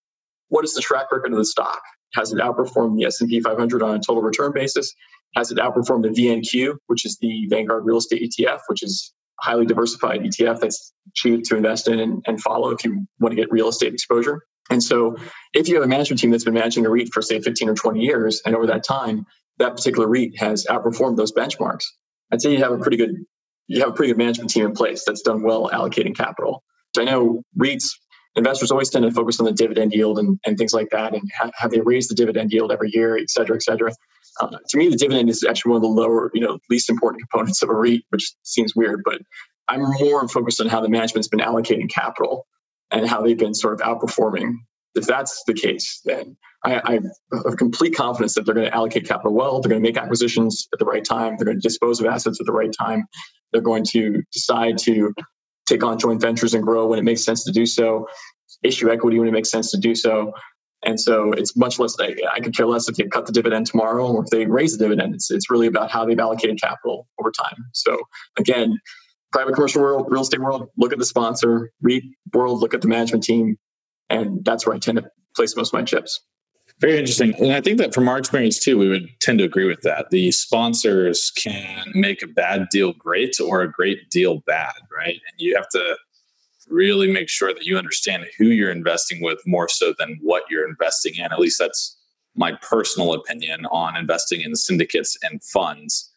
What 0.50 0.66
is 0.66 0.74
the 0.74 0.82
track 0.82 1.12
record 1.12 1.32
of 1.32 1.38
the 1.38 1.46
stock? 1.46 1.82
Has 2.14 2.34
it 2.34 2.40
outperformed 2.40 2.98
the 2.98 3.06
S&P 3.06 3.40
500 3.40 3.82
on 3.82 3.96
a 3.96 4.00
total 4.00 4.22
return 4.22 4.52
basis? 4.52 4.94
Has 5.36 5.50
it 5.50 5.58
outperformed 5.58 6.04
the 6.04 6.10
VNQ, 6.10 6.76
which 6.88 7.06
is 7.06 7.18
the 7.22 7.48
Vanguard 7.50 7.86
Real 7.86 7.98
Estate 7.98 8.30
ETF, 8.30 8.60
which 8.68 8.84
is 8.84 9.14
highly 9.42 9.66
diversified 9.66 10.22
ETF 10.22 10.60
that's 10.60 10.94
cheap 11.14 11.44
to 11.46 11.56
invest 11.56 11.88
in 11.88 12.00
and, 12.00 12.24
and 12.28 12.42
follow 12.42 12.70
if 12.70 12.84
you 12.84 13.06
want 13.20 13.32
to 13.32 13.36
get 13.36 13.52
real 13.52 13.68
estate 13.68 13.94
exposure. 13.94 14.44
And 14.70 14.82
so, 14.82 15.18
if 15.54 15.68
you 15.68 15.76
have 15.76 15.84
a 15.84 15.88
management 15.88 16.22
team 16.22 16.32
that's 16.32 16.46
been 16.46 16.54
managing 16.54 16.86
a 16.86 16.90
REIT 16.90 17.10
for, 17.12 17.22
say, 17.22 17.42
15 17.42 17.70
or 17.70 17.76
20 17.76 18.00
years, 18.00 18.42
and 18.46 18.56
over 18.56 18.68
that 18.68 18.84
time, 18.84 19.26
that 19.58 19.76
particular 19.76 20.08
REIT 20.08 20.40
has 20.40 20.66
outperformed 20.68 21.18
those 21.18 21.34
benchmarks, 21.34 21.84
I'd 22.32 22.42
say 22.42 22.52
you 22.52 22.60
have 22.60 22.72
a 22.72 22.78
pretty 22.78 22.98
good 22.98 23.16
you 23.68 23.80
have 23.80 23.90
a 23.90 23.94
pretty 23.94 24.12
good 24.12 24.18
management 24.18 24.50
team 24.50 24.66
in 24.66 24.74
place 24.74 25.04
that's 25.06 25.22
done 25.22 25.44
well 25.44 25.70
allocating 25.70 26.16
capital. 26.16 26.64
So 26.94 27.02
I 27.02 27.06
know 27.06 27.42
REITs 27.58 27.86
investors 28.36 28.72
always 28.72 28.90
tend 28.90 29.04
to 29.04 29.12
focus 29.12 29.40
on 29.40 29.46
the 29.46 29.52
dividend 29.52 29.94
yield 29.94 30.20
and, 30.20 30.40
and 30.46 30.58
things 30.58 30.74
like 30.74 30.90
that, 30.92 31.14
and 31.14 31.30
have, 31.34 31.52
have 31.56 31.72
they 31.72 31.82
raised 31.82 32.10
the 32.10 32.16
dividend 32.16 32.52
yield 32.52 32.72
every 32.72 32.92
year, 32.94 33.18
et 33.18 33.30
cetera, 33.30 33.56
et 33.56 33.64
cetera. 33.64 33.92
Uh, 34.40 34.58
to 34.70 34.78
me, 34.78 34.90
the 34.90 34.96
dividend 34.96 35.30
is 35.30 35.44
actually 35.44 35.72
one 35.72 35.78
of 35.78 35.82
the 35.82 35.88
lower, 35.88 36.32
you 36.34 36.42
know, 36.42 36.58
least 36.70 36.90
important 36.90 37.22
components 37.30 37.62
of 37.62 37.70
a 37.70 37.74
REIT, 37.74 38.04
which 38.10 38.34
seems 38.44 38.76
weird, 38.76 39.02
but 39.04 39.22
I'm 39.68 39.82
more 39.82 40.28
focused 40.28 40.62
on 40.62 40.68
how 40.68 40.82
the 40.82 40.90
management's 40.90 41.28
been 41.28 41.40
allocating 41.40 41.90
capital 41.90 42.48
and 42.92 43.08
how 43.08 43.22
they've 43.22 43.38
been 43.38 43.54
sort 43.54 43.74
of 43.74 43.80
outperforming. 43.80 44.56
If 44.96 45.06
that's 45.06 45.44
the 45.46 45.54
case, 45.54 46.02
then 46.04 46.36
I, 46.66 46.82
I 46.84 47.00
have 47.46 47.58
complete 47.58 47.96
confidence 47.96 48.36
that 48.36 48.46
they're 48.46 48.56
going 48.56 48.68
to 48.68 48.76
allocate 48.76 49.08
capital 49.08 49.34
well. 49.34 49.62
They're 49.62 49.70
going 49.70 49.82
to 49.82 49.88
make 49.88 49.98
acquisitions 49.98 50.68
at 50.74 50.80
the 50.80 50.86
right 50.86 51.04
time. 51.04 51.36
They're 51.38 51.46
going 51.46 51.60
to 51.60 51.62
dispose 51.62 52.02
of 52.02 52.06
assets 52.06 52.40
at 52.42 52.46
the 52.46 52.52
right 52.52 52.72
time. 52.78 53.06
They're 53.52 53.62
going 53.62 53.86
to 53.92 54.22
decide 54.34 54.78
to 54.80 55.14
take 55.68 55.84
on 55.84 55.98
joint 55.98 56.22
ventures 56.22 56.54
and 56.54 56.64
grow 56.64 56.88
when 56.88 57.00
it 57.00 57.04
makes 57.04 57.24
sense 57.24 57.44
to 57.46 57.52
do 57.52 57.66
so, 57.66 58.08
issue 58.64 58.92
equity 58.92 59.20
when 59.20 59.30
it 59.30 59.32
makes 59.32 59.50
sense 59.50 59.72
to 59.72 59.78
do 59.78 59.96
so. 59.96 60.34
And 60.84 61.00
so 61.00 61.32
it's 61.34 61.56
much 61.56 61.78
less, 61.78 61.96
I 62.00 62.40
could 62.40 62.56
care 62.56 62.66
less 62.66 62.90
if 62.90 62.96
they 62.96 63.04
cut 63.04 63.28
the 63.28 63.32
dividend 63.32 63.68
tomorrow 63.68 64.08
or 64.08 64.24
if 64.24 64.30
they 64.30 64.46
raise 64.48 64.78
the 64.78 64.84
dividend. 64.84 65.14
It's, 65.14 65.30
it's 65.30 65.50
really 65.50 65.68
about 65.68 65.92
how 65.92 66.06
they've 66.06 66.20
allocated 66.20 66.60
capital 66.60 67.08
over 67.20 67.32
time. 67.32 67.66
So 67.74 68.00
again, 68.38 68.80
private 69.32 69.54
commercial 69.54 69.82
world, 69.82 70.08
real 70.10 70.22
estate 70.22 70.42
world, 70.42 70.70
look 70.78 70.92
at 70.92 71.00
the 71.00 71.06
sponsor, 71.06 71.72
REIT 71.82 72.04
world, 72.34 72.60
look 72.62 72.74
at 72.74 72.82
the 72.82 72.88
management 72.88 73.24
team. 73.24 73.58
And 74.10 74.44
that's 74.44 74.66
where 74.66 74.76
I 74.76 74.80
tend 74.80 74.98
to 74.98 75.10
place 75.36 75.56
most 75.56 75.70
of 75.70 75.74
my 75.74 75.84
chips. 75.84 76.20
Very 76.80 76.98
interesting. 76.98 77.36
And 77.36 77.54
I 77.54 77.62
think 77.62 77.78
that 77.78 77.94
from 77.94 78.10
our 78.10 78.18
experience 78.18 78.58
too, 78.58 78.78
we 78.78 78.90
would 78.90 79.08
tend 79.22 79.38
to 79.38 79.46
agree 79.46 79.68
with 79.68 79.82
that. 79.82 80.10
The 80.10 80.32
sponsors 80.32 81.32
can 81.32 81.92
make 81.94 82.24
a 82.24 82.28
bad 82.28 82.70
deal 82.72 82.94
great 82.94 83.40
or 83.40 83.62
a 83.62 83.72
great 83.72 84.10
deal 84.10 84.42
bad, 84.48 84.74
right? 84.96 85.20
And 85.30 85.38
you 85.38 85.56
have 85.56 85.70
to 85.70 85.96
really 86.72 87.12
make 87.12 87.30
sure 87.30 87.54
that 87.54 87.66
you 87.66 87.78
understand 87.78 88.26
who 88.38 88.46
you're 88.46 88.72
investing 88.72 89.22
with 89.22 89.40
more 89.46 89.68
so 89.68 89.94
than 90.00 90.20
what 90.22 90.44
you're 90.50 90.68
investing 90.68 91.16
in. 91.16 91.26
At 91.26 91.40
least 91.40 91.60
that's 91.60 91.98
my 92.36 92.54
personal 92.62 93.14
opinion 93.14 93.66
on 93.72 93.98
investing 93.98 94.42
in 94.42 94.56
syndicates 94.56 95.18
and 95.24 95.44
funds. 95.44 96.12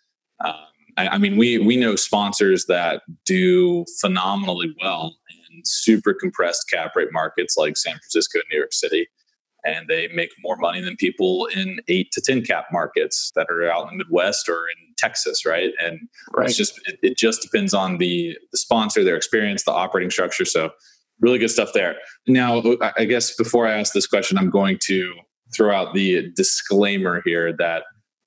Um, 0.44 0.54
I, 0.96 1.08
I 1.08 1.18
mean, 1.18 1.36
we 1.36 1.58
we 1.58 1.76
know 1.76 1.96
sponsors 1.96 2.66
that 2.66 3.02
do 3.24 3.84
phenomenally 4.00 4.74
well 4.82 5.16
in 5.52 5.62
super 5.64 6.14
compressed 6.14 6.70
cap 6.70 6.94
rate 6.94 7.12
markets 7.12 7.56
like 7.56 7.76
San 7.76 7.94
Francisco 7.94 8.38
and 8.38 8.44
New 8.50 8.58
York 8.58 8.72
City 8.72 9.08
and 9.64 9.88
they 9.88 10.08
make 10.08 10.30
more 10.42 10.56
money 10.56 10.80
than 10.80 10.96
people 10.96 11.46
in 11.46 11.80
eight 11.88 12.12
to 12.12 12.20
10 12.20 12.42
cap 12.42 12.66
markets 12.70 13.32
that 13.34 13.46
are 13.50 13.70
out 13.70 13.90
in 13.90 13.98
the 13.98 14.04
Midwest 14.04 14.48
or 14.48 14.66
in 14.68 14.94
Texas, 14.96 15.46
right? 15.46 15.72
And 15.82 16.00
right. 16.34 16.48
it's 16.48 16.56
just, 16.56 16.78
it, 16.86 16.98
it, 17.02 17.16
just 17.16 17.42
depends 17.42 17.72
on 17.72 17.98
the, 17.98 18.36
the 18.52 18.58
sponsor, 18.58 19.02
their 19.02 19.16
experience, 19.16 19.64
the 19.64 19.72
operating 19.72 20.10
structure. 20.10 20.44
So 20.44 20.70
really 21.20 21.38
good 21.38 21.50
stuff 21.50 21.70
there. 21.72 21.96
Now, 22.26 22.62
I 22.96 23.04
guess 23.04 23.34
before 23.34 23.66
I 23.66 23.78
ask 23.78 23.92
this 23.92 24.06
question, 24.06 24.36
I'm 24.36 24.50
going 24.50 24.78
to 24.84 25.14
throw 25.54 25.74
out 25.74 25.94
the 25.94 26.30
disclaimer 26.36 27.22
here 27.24 27.54
that 27.56 27.84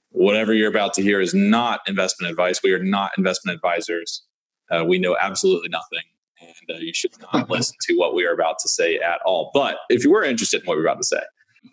whatever 0.10 0.53
you're 0.53 0.70
about 0.70 0.94
to 0.96 1.03
hear 1.03 1.22
is 1.22 1.34
not 1.34 1.82
investment 1.88 2.32
advice. 2.32 2.62
We 2.63 2.72
are 2.74 2.84
not 2.84 3.12
investment 3.17 3.56
advisors. 3.56 4.24
Uh, 4.72 4.86
we 4.86 4.98
know 4.98 5.15
absolutely 5.20 5.70
nothing 5.70 6.03
and 6.41 6.77
uh, 6.77 6.79
you 6.79 6.94
should 6.94 7.12
not 7.34 7.50
listen 7.50 7.75
to 7.82 7.96
what 7.96 8.13
we 8.13 8.25
are 8.25 8.34
about 8.34 8.60
to 8.60 8.70
say 8.70 8.98
at 8.98 9.20
all. 9.25 9.51
But 9.53 9.77
if 9.89 10.03
you 10.03 10.12
were 10.12 10.24
interested 10.24 10.62
in 10.62 10.65
what 10.65 10.77
we're 10.77 10.86
about 10.86 10.98
to 10.98 11.06
say, 11.06 11.22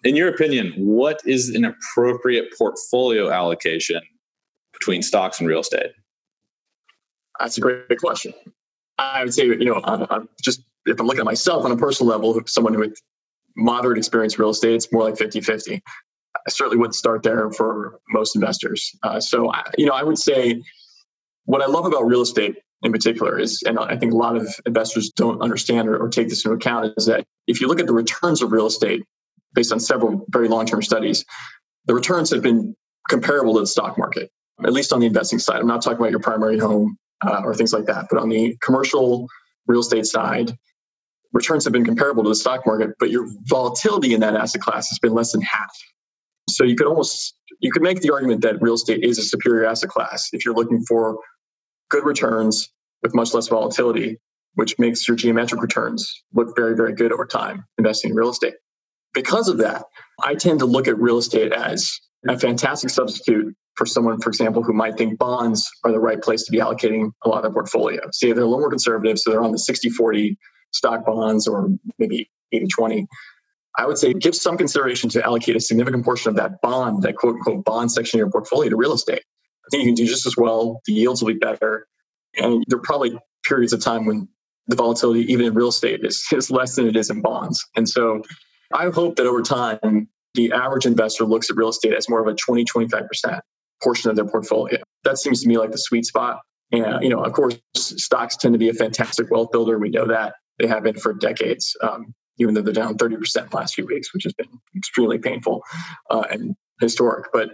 in 0.03 0.17
your 0.17 0.29
opinion, 0.29 0.73
what 0.77 1.21
is 1.25 1.51
an 1.51 1.65
appropriate 1.65 2.47
portfolio 2.57 3.31
allocation 3.31 4.01
between 4.73 5.03
stocks 5.03 5.41
and 5.41 5.49
real 5.49 5.61
estate? 5.61 5.93
That's 7.39 7.59
a 7.59 7.61
great 7.61 7.99
question. 7.99 8.33
I 8.99 9.25
would 9.25 9.35
say, 9.35 9.47
you 9.47 9.65
know, 9.65 9.81
I'm, 9.85 10.07
I'm 10.11 10.29
just 10.43 10.63
if 10.87 11.01
I'm 11.01 11.07
looking 11.07 11.21
at 11.21 11.27
myself 11.27 11.65
on 11.65 11.73
a 11.73 11.77
personal 11.77 12.11
level, 12.11 12.41
someone 12.47 12.79
with 12.79 13.01
moderate 13.57 13.99
experience 13.99 14.39
real 14.39 14.51
estate, 14.51 14.75
it's 14.75 14.93
more 14.93 15.05
like 15.05 15.17
50 15.17 15.41
50. 15.41 15.83
I 16.47 16.51
certainly 16.51 16.77
wouldn't 16.77 16.95
start 16.95 17.23
there 17.23 17.51
for 17.53 18.01
most 18.11 18.37
investors. 18.37 18.91
Uh, 19.03 19.21
so, 19.21 19.51
I, 19.51 19.63
you 19.79 19.87
know, 19.87 19.93
I 19.93 20.03
would 20.03 20.19
say 20.19 20.63
what 21.45 21.63
I 21.63 21.67
love 21.67 21.87
about 21.87 22.07
real 22.07 22.23
estate 22.23 22.57
in 22.83 22.93
particular 22.93 23.39
is, 23.39 23.63
and 23.67 23.79
I 23.79 23.97
think 23.97 24.13
a 24.13 24.17
lot 24.17 24.37
of 24.37 24.49
investors 24.67 25.11
don't 25.11 25.41
understand 25.41 25.89
or, 25.89 25.97
or 25.97 26.09
take 26.09 26.29
this 26.29 26.45
into 26.45 26.55
account, 26.55 26.93
is 26.97 27.07
that 27.07 27.25
if 27.47 27.61
you 27.61 27.67
look 27.67 27.81
at 27.81 27.87
the 27.87 27.95
returns 27.95 28.43
of 28.43 28.53
real 28.53 28.67
estate 28.67 29.03
based 29.55 29.73
on 29.73 29.81
several 29.81 30.27
very 30.29 30.49
long 30.49 30.67
term 30.67 30.83
studies, 30.83 31.25
the 31.87 31.95
returns 31.95 32.31
have 32.31 32.43
been 32.43 32.75
comparable 33.09 33.55
to 33.55 33.61
the 33.61 33.67
stock 33.67 33.99
market, 33.99 34.31
at 34.65 34.73
least 34.73 34.93
on 34.93 35.01
the 35.01 35.07
investing 35.07 35.39
side. 35.39 35.61
I'm 35.61 35.67
not 35.67 35.83
talking 35.83 35.99
about 35.99 36.11
your 36.11 36.21
primary 36.21 36.59
home 36.59 36.97
uh, 37.25 37.43
or 37.45 37.55
things 37.55 37.73
like 37.73 37.87
that, 37.87 38.07
but 38.11 38.21
on 38.21 38.29
the 38.29 38.57
commercial 38.61 39.29
real 39.67 39.81
estate 39.81 40.07
side, 40.07 40.57
returns 41.33 41.65
have 41.65 41.73
been 41.73 41.85
comparable 41.85 42.23
to 42.23 42.29
the 42.29 42.35
stock 42.35 42.67
market, 42.67 42.91
but 42.99 43.11
your 43.11 43.27
volatility 43.45 44.15
in 44.15 44.21
that 44.21 44.35
asset 44.35 44.61
class 44.61 44.89
has 44.89 44.99
been 44.99 45.13
less 45.13 45.33
than 45.33 45.43
half. 45.43 45.75
So 46.49 46.65
you 46.65 46.77
could 46.77 46.87
almost 46.87 47.35
you 47.61 47.73
could 47.73 47.83
make 47.83 48.01
the 48.01 48.13
argument 48.13 48.43
that 48.43 48.61
real 48.61 48.75
estate 48.75 49.03
is 49.03 49.19
a 49.19 49.23
superior 49.23 49.65
asset 49.65 49.89
class 49.89 50.29
if 50.33 50.45
you're 50.45 50.55
looking 50.55 50.85
for 50.87 51.19
good 51.95 52.05
returns 52.05 52.73
with 53.03 53.15
much 53.15 53.33
less 53.35 53.47
volatility, 53.47 54.19
which 54.55 54.79
makes 54.81 55.07
your 55.07 55.17
geometric 55.17 55.63
returns 55.63 56.23
look 56.33 56.57
very, 56.57 56.75
very 56.75 56.93
good 56.93 57.13
over 57.13 57.25
time 57.25 57.65
investing 57.79 58.11
in 58.11 58.17
real 58.17 58.31
estate. 58.31 58.55
Because 59.13 59.49
of 59.49 59.59
that, 59.59 59.85
I 60.23 60.35
tend 60.35 60.59
to 60.59 60.67
look 60.67 60.89
at 60.89 60.99
real 60.99 61.19
estate 61.19 61.53
as 61.53 62.01
a 62.29 62.37
fantastic 62.37 62.91
substitute 62.91 63.55
for 63.77 63.87
someone, 63.87 64.21
for 64.21 64.29
example, 64.29 64.63
who 64.63 64.73
might 64.73 64.97
think 64.97 65.19
bonds 65.19 65.71
are 65.85 65.93
the 65.93 66.01
right 66.01 66.21
place 66.21 66.43
to 66.45 66.51
be 66.51 66.59
allocating 66.59 67.13
a 67.25 67.29
lot 67.29 67.39
of 67.39 67.43
their 67.43 67.53
portfolio. 67.53 68.01
Say 68.11 68.33
they're 68.33 68.43
a 68.43 68.47
little 68.47 68.61
more 68.61 68.71
conservative, 68.71 69.19
so 69.19 69.31
they're 69.31 69.43
on 69.43 69.53
the 69.53 69.59
60 69.59 69.91
40 69.91 70.37
stock 70.73 71.07
bonds 71.07 71.47
or 71.47 71.69
maybe 71.99 72.29
80 72.53 72.67
20. 72.75 73.07
I 73.79 73.87
would 73.87 73.99
say 73.99 74.15
give 74.15 74.35
some 74.35 74.57
consideration 74.57 75.11
to 75.11 75.25
allocate 75.25 75.55
a 75.55 75.61
significant 75.61 76.05
portion 76.05 76.31
of 76.31 76.37
that 76.37 76.61
bond, 76.61 77.03
that 77.03 77.17
quote 77.17 77.37
unquote 77.37 77.65
bond 77.65 77.93
section 77.93 78.19
of 78.19 78.25
your 78.25 78.31
portfolio 78.31 78.71
to 78.71 78.77
real 78.77 78.95
estate. 78.95 79.23
I 79.67 79.71
think 79.71 79.83
you 79.85 79.89
can 79.89 79.95
do 79.95 80.07
just 80.07 80.27
as 80.27 80.37
well. 80.37 80.81
The 80.87 80.93
yields 80.93 81.23
will 81.23 81.33
be 81.33 81.39
better. 81.39 81.87
And 82.37 82.65
there 82.69 82.79
are 82.79 82.83
probably 82.83 83.19
periods 83.45 83.73
of 83.73 83.81
time 83.81 84.07
when 84.07 84.29
the 84.67 84.77
volatility, 84.77 85.21
even 85.33 85.47
in 85.47 85.55
real 85.55 85.69
estate, 85.69 86.01
is, 86.05 86.27
is 86.33 86.51
less 86.51 86.77
than 86.77 86.87
it 86.87 86.97
is 86.97 87.11
in 87.11 87.21
bonds. 87.21 87.65
And 87.77 87.89
so 87.89 88.23
I 88.73 88.91
hope 88.91 89.17
that 89.17 89.27
over 89.27 89.43
time, 89.43 90.09
the 90.35 90.53
average 90.53 90.87
investor 90.87 91.25
looks 91.25 91.51
at 91.51 91.57
real 91.57 91.69
estate 91.69 91.95
as 91.95 92.09
more 92.09 92.21
of 92.21 92.27
a 92.27 92.35
20, 92.35 92.65
25% 92.65 93.41
portion 93.83 94.11
of 94.11 94.17
their 94.17 94.25
portfolio. 94.25 94.79
That 95.05 95.19
seems 95.19 95.43
to 95.43 95.49
me 95.49 95.59
like 95.59 95.71
the 95.71 95.79
sweet 95.79 96.07
spot. 96.07 96.41
And, 96.73 97.03
you 97.03 97.09
know, 97.09 97.23
of 97.23 97.33
course, 97.33 97.57
stocks 97.77 98.37
tend 98.37 98.55
to 98.55 98.59
be 98.59 98.69
a 98.69 98.75
fantastic 98.75 99.31
wealth 99.31 99.53
builder. 99.53 99.79
We 99.79 99.91
know 99.91 100.07
that 100.07 100.35
they 100.59 100.67
have 100.67 100.83
been 100.83 100.99
for 100.99 101.13
decades, 101.13 101.77
um, 101.83 102.15
even 102.39 102.55
though 102.55 102.63
they're 102.63 102.73
down 102.73 102.97
30% 102.97 103.51
the 103.51 103.57
last 103.57 103.75
few 103.75 103.87
weeks, 103.87 104.13
which 104.13 104.25
has 104.25 104.33
been 104.33 104.49
extremely 104.77 105.19
painful 105.19 105.63
uh, 106.11 106.25
and 106.31 106.57
historic. 106.81 107.27
But 107.33 107.51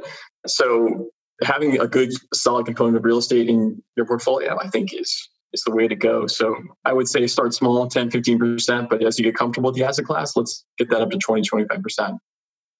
so 0.46 1.10
having 1.42 1.80
a 1.80 1.86
good 1.86 2.12
solid 2.34 2.66
component 2.66 2.96
of 2.96 3.04
real 3.04 3.18
estate 3.18 3.48
in 3.48 3.82
your 3.96 4.06
portfolio, 4.06 4.58
I 4.60 4.68
think 4.68 4.92
is 4.94 5.28
is 5.52 5.62
the 5.62 5.72
way 5.72 5.88
to 5.88 5.96
go. 5.96 6.26
So 6.26 6.56
I 6.84 6.92
would 6.92 7.08
say 7.08 7.26
start 7.26 7.54
small, 7.54 7.88
10, 7.88 8.10
15%, 8.10 8.88
but 8.88 9.04
as 9.04 9.18
you 9.18 9.24
get 9.24 9.34
comfortable 9.34 9.70
with 9.70 9.76
the 9.76 9.84
asset 9.84 10.04
class, 10.04 10.36
let's 10.36 10.64
get 10.78 10.90
that 10.90 11.00
up 11.00 11.10
to 11.10 11.18
20, 11.18 11.42
25%. 11.42 12.18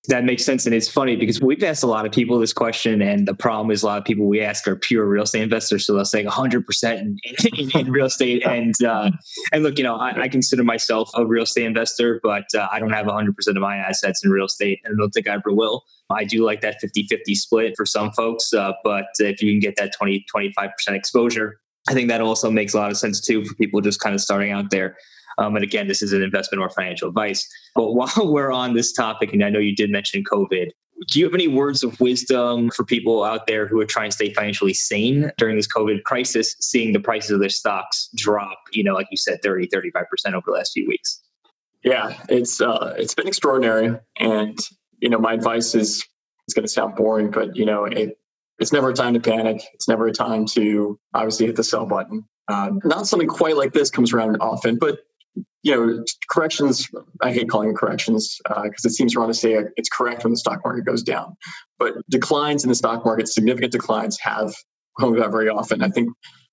That 0.08 0.24
makes 0.24 0.46
sense. 0.46 0.64
And 0.64 0.74
it's 0.74 0.88
funny 0.88 1.14
because 1.14 1.42
we've 1.42 1.62
asked 1.62 1.82
a 1.82 1.86
lot 1.86 2.06
of 2.06 2.12
people 2.12 2.38
this 2.38 2.54
question. 2.54 3.02
And 3.02 3.28
the 3.28 3.34
problem 3.34 3.70
is 3.70 3.82
a 3.82 3.86
lot 3.86 3.98
of 3.98 4.04
people 4.04 4.26
we 4.26 4.40
ask 4.40 4.66
are 4.66 4.74
pure 4.74 5.04
real 5.04 5.24
estate 5.24 5.42
investors. 5.42 5.84
So 5.84 5.94
they'll 5.94 6.06
say 6.06 6.24
100% 6.24 6.98
in, 7.00 7.18
in, 7.54 7.70
in 7.78 7.92
real 7.92 8.06
estate. 8.06 8.42
And, 8.50 8.74
uh, 8.82 9.10
and 9.52 9.62
look, 9.62 9.78
you 9.78 9.84
know, 9.84 9.96
I, 9.96 10.22
I, 10.22 10.28
consider 10.28 10.64
myself 10.64 11.08
a 11.14 11.24
real 11.24 11.44
estate 11.44 11.66
investor, 11.66 12.20
but 12.22 12.44
uh, 12.54 12.68
I 12.72 12.80
don't 12.80 12.92
have 12.92 13.06
100% 13.06 13.28
of 13.48 13.56
my 13.56 13.76
assets 13.76 14.24
in 14.24 14.30
real 14.30 14.46
estate 14.46 14.80
and 14.84 14.94
I 14.94 14.96
don't 14.98 15.10
think 15.10 15.28
I 15.28 15.34
ever 15.34 15.52
will. 15.52 15.84
I 16.10 16.24
do 16.24 16.44
like 16.44 16.62
that 16.62 16.80
50 16.80 17.06
50 17.08 17.34
split 17.34 17.74
for 17.76 17.86
some 17.86 18.10
folks. 18.12 18.52
Uh, 18.52 18.72
but 18.82 19.06
if 19.18 19.40
you 19.40 19.52
can 19.52 19.60
get 19.60 19.76
that 19.76 19.92
20, 19.96 20.24
25% 20.34 20.70
exposure, 20.88 21.60
I 21.88 21.94
think 21.94 22.08
that 22.08 22.20
also 22.20 22.50
makes 22.50 22.74
a 22.74 22.78
lot 22.78 22.90
of 22.90 22.96
sense 22.96 23.20
too 23.20 23.44
for 23.44 23.54
people 23.54 23.80
just 23.80 24.00
kind 24.00 24.14
of 24.14 24.20
starting 24.20 24.50
out 24.50 24.70
there. 24.70 24.96
Um, 25.40 25.56
and 25.56 25.64
again, 25.64 25.88
this 25.88 26.02
is 26.02 26.12
an 26.12 26.22
investment 26.22 26.62
or 26.62 26.70
financial 26.70 27.08
advice. 27.08 27.48
But 27.74 27.92
while 27.94 28.32
we're 28.32 28.52
on 28.52 28.74
this 28.74 28.92
topic, 28.92 29.32
and 29.32 29.42
I 29.42 29.50
know 29.50 29.58
you 29.58 29.74
did 29.74 29.90
mention 29.90 30.22
COVID, 30.22 30.70
do 31.08 31.18
you 31.18 31.24
have 31.24 31.34
any 31.34 31.48
words 31.48 31.82
of 31.82 31.98
wisdom 31.98 32.70
for 32.70 32.84
people 32.84 33.24
out 33.24 33.46
there 33.46 33.66
who 33.66 33.80
are 33.80 33.86
trying 33.86 34.10
to 34.10 34.14
stay 34.14 34.34
financially 34.34 34.74
sane 34.74 35.32
during 35.38 35.56
this 35.56 35.66
COVID 35.66 36.02
crisis, 36.02 36.54
seeing 36.60 36.92
the 36.92 37.00
prices 37.00 37.30
of 37.30 37.40
their 37.40 37.48
stocks 37.48 38.10
drop, 38.16 38.58
you 38.72 38.84
know, 38.84 38.92
like 38.92 39.06
you 39.10 39.16
said, 39.16 39.40
30, 39.42 39.68
35% 39.68 40.34
over 40.34 40.42
the 40.46 40.52
last 40.52 40.72
few 40.74 40.86
weeks? 40.86 41.22
Yeah, 41.82 42.22
it's 42.28 42.60
uh, 42.60 42.94
it's 42.98 43.14
been 43.14 43.26
extraordinary. 43.26 43.98
And, 44.18 44.58
you 44.98 45.08
know, 45.08 45.18
my 45.18 45.32
advice 45.32 45.74
is 45.74 46.04
it's 46.46 46.52
going 46.52 46.66
to 46.66 46.68
sound 46.68 46.96
boring, 46.96 47.30
but, 47.30 47.56
you 47.56 47.64
know, 47.64 47.84
it, 47.84 48.18
it's 48.58 48.72
never 48.72 48.90
a 48.90 48.94
time 48.94 49.14
to 49.14 49.20
panic. 49.20 49.62
It's 49.72 49.88
never 49.88 50.06
a 50.06 50.12
time 50.12 50.44
to 50.48 51.00
obviously 51.14 51.46
hit 51.46 51.56
the 51.56 51.64
sell 51.64 51.86
button. 51.86 52.24
Uh, 52.48 52.72
not 52.84 53.06
something 53.06 53.28
quite 53.28 53.56
like 53.56 53.72
this 53.72 53.90
comes 53.90 54.12
around 54.12 54.36
often, 54.40 54.76
but 54.76 54.98
you 55.62 55.74
know, 55.74 56.04
corrections, 56.30 56.88
I 57.20 57.32
hate 57.32 57.50
calling 57.50 57.74
corrections 57.74 58.38
because 58.44 58.84
uh, 58.84 58.88
it 58.88 58.92
seems 58.92 59.14
wrong 59.14 59.28
to 59.28 59.34
say 59.34 59.58
it's 59.76 59.88
correct 59.88 60.24
when 60.24 60.32
the 60.32 60.38
stock 60.38 60.60
market 60.64 60.84
goes 60.84 61.02
down. 61.02 61.36
But 61.78 61.94
declines 62.08 62.64
in 62.64 62.68
the 62.68 62.74
stock 62.74 63.04
market, 63.04 63.28
significant 63.28 63.72
declines, 63.72 64.18
have 64.20 64.54
come 64.98 65.14
about 65.14 65.30
very 65.32 65.48
often. 65.48 65.82
I 65.82 65.88
think 65.88 66.08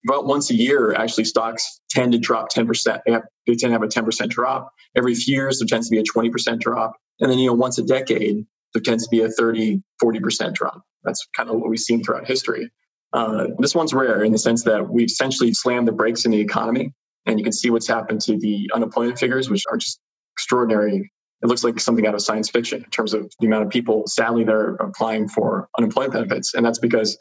about 0.05 0.25
once 0.25 0.49
a 0.49 0.55
year, 0.55 0.93
actually, 0.93 1.25
stocks 1.25 1.79
tend 1.89 2.11
to 2.13 2.17
drop 2.17 2.51
10%. 2.51 3.01
They, 3.05 3.11
have, 3.13 3.23
they 3.45 3.55
tend 3.55 3.71
to 3.71 3.71
have 3.71 3.83
a 3.83 3.87
10% 3.87 4.29
drop. 4.29 4.71
Every 4.95 5.15
few 5.15 5.35
years, 5.35 5.59
there 5.59 5.67
tends 5.67 5.89
to 5.89 5.95
be 5.95 5.99
a 5.99 6.03
20% 6.03 6.59
drop. 6.59 6.93
And 7.19 7.31
then, 7.31 7.39
you 7.39 7.47
know, 7.47 7.53
once 7.53 7.77
a 7.77 7.83
decade, 7.83 8.45
there 8.73 8.81
tends 8.81 9.05
to 9.05 9.09
be 9.09 9.21
a 9.21 9.29
30, 9.29 9.81
40% 10.03 10.53
drop. 10.53 10.81
That's 11.03 11.25
kind 11.35 11.49
of 11.49 11.59
what 11.59 11.69
we've 11.69 11.79
seen 11.79 12.03
throughout 12.03 12.27
history. 12.27 12.69
Uh, 13.13 13.47
this 13.59 13.73
one's 13.73 13.93
rare 13.93 14.23
in 14.23 14.33
the 14.33 14.37
sense 14.37 14.63
that 14.63 14.89
we've 14.89 15.05
essentially 15.05 15.53
slammed 15.53 15.87
the 15.87 15.93
brakes 15.93 16.25
in 16.25 16.31
the 16.31 16.41
economy 16.41 16.93
and 17.27 17.37
you 17.37 17.43
can 17.43 17.53
see 17.53 17.69
what's 17.69 17.87
happened 17.87 18.21
to 18.21 18.37
the 18.37 18.69
unemployment 18.73 19.19
figures, 19.19 19.49
which 19.49 19.63
are 19.69 19.77
just 19.77 19.99
extraordinary. 20.35 21.11
It 21.43 21.47
looks 21.47 21.63
like 21.63 21.79
something 21.79 22.07
out 22.07 22.15
of 22.15 22.21
science 22.21 22.49
fiction 22.49 22.83
in 22.83 22.89
terms 22.89 23.13
of 23.13 23.31
the 23.39 23.47
amount 23.47 23.65
of 23.65 23.69
people, 23.69 24.07
sadly, 24.07 24.43
they're 24.43 24.75
applying 24.75 25.27
for 25.27 25.69
unemployment 25.77 26.13
benefits. 26.13 26.53
And 26.53 26.65
that's 26.65 26.79
because 26.79 27.17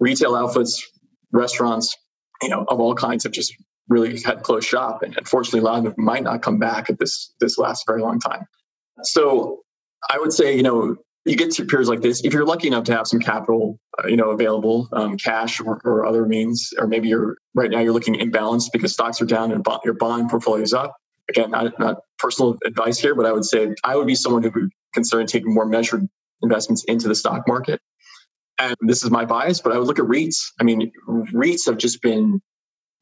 retail 0.00 0.34
outfits, 0.34 0.84
restaurants, 1.30 1.96
you 2.42 2.48
know, 2.48 2.64
of 2.68 2.80
all 2.80 2.94
kinds 2.94 3.22
have 3.24 3.32
just 3.32 3.54
really 3.88 4.20
had 4.22 4.42
closed 4.42 4.66
shop. 4.66 5.02
And 5.02 5.16
unfortunately, 5.16 5.60
a 5.60 5.62
lot 5.62 5.78
of 5.78 5.84
them 5.84 5.94
might 5.98 6.24
not 6.24 6.42
come 6.42 6.58
back 6.58 6.90
at 6.90 6.98
this 6.98 7.32
this 7.38 7.58
last 7.58 7.84
very 7.86 8.02
long 8.02 8.18
time. 8.18 8.46
So 9.02 9.60
I 10.10 10.18
would 10.18 10.32
say, 10.32 10.56
you 10.56 10.62
know, 10.62 10.96
you 11.24 11.36
get 11.36 11.50
to 11.52 11.64
peers 11.64 11.88
like 11.88 12.02
this 12.02 12.24
if 12.24 12.32
you're 12.32 12.44
lucky 12.44 12.68
enough 12.68 12.84
to 12.84 12.94
have 12.94 13.06
some 13.06 13.20
capital 13.20 13.78
uh, 14.02 14.06
you 14.06 14.16
know 14.16 14.30
available 14.30 14.88
um, 14.92 15.16
cash 15.16 15.60
or, 15.60 15.80
or, 15.84 16.04
other 16.06 16.26
means 16.26 16.72
or 16.78 16.86
maybe 16.86 17.08
you're 17.08 17.36
right 17.54 17.70
now 17.70 17.80
you're 17.80 17.92
looking 17.92 18.14
imbalanced 18.14 18.70
because 18.72 18.92
stocks 18.92 19.20
are 19.22 19.26
down 19.26 19.50
and 19.52 19.64
bond, 19.64 19.80
your 19.84 19.94
bond 19.94 20.28
portfolio 20.28 20.62
is 20.62 20.74
up 20.74 20.96
again 21.28 21.50
not, 21.50 21.78
not 21.78 21.96
personal 22.18 22.56
advice 22.64 22.98
here 22.98 23.14
but 23.14 23.24
i 23.24 23.32
would 23.32 23.44
say 23.44 23.74
i 23.84 23.96
would 23.96 24.06
be 24.06 24.14
someone 24.14 24.42
who 24.42 24.50
would 24.50 24.70
consider 24.94 25.24
taking 25.24 25.52
more 25.52 25.66
measured 25.66 26.08
investments 26.42 26.84
into 26.84 27.08
the 27.08 27.14
stock 27.14 27.46
market. 27.46 27.80
And 28.58 28.76
this 28.82 29.02
is 29.02 29.10
my 29.10 29.24
bias, 29.24 29.60
but 29.60 29.72
I 29.72 29.78
would 29.78 29.88
look 29.88 29.98
at 29.98 30.04
REITs. 30.04 30.52
I 30.60 30.64
mean, 30.64 30.92
REITs 31.08 31.66
have 31.66 31.76
just 31.76 32.00
been 32.00 32.40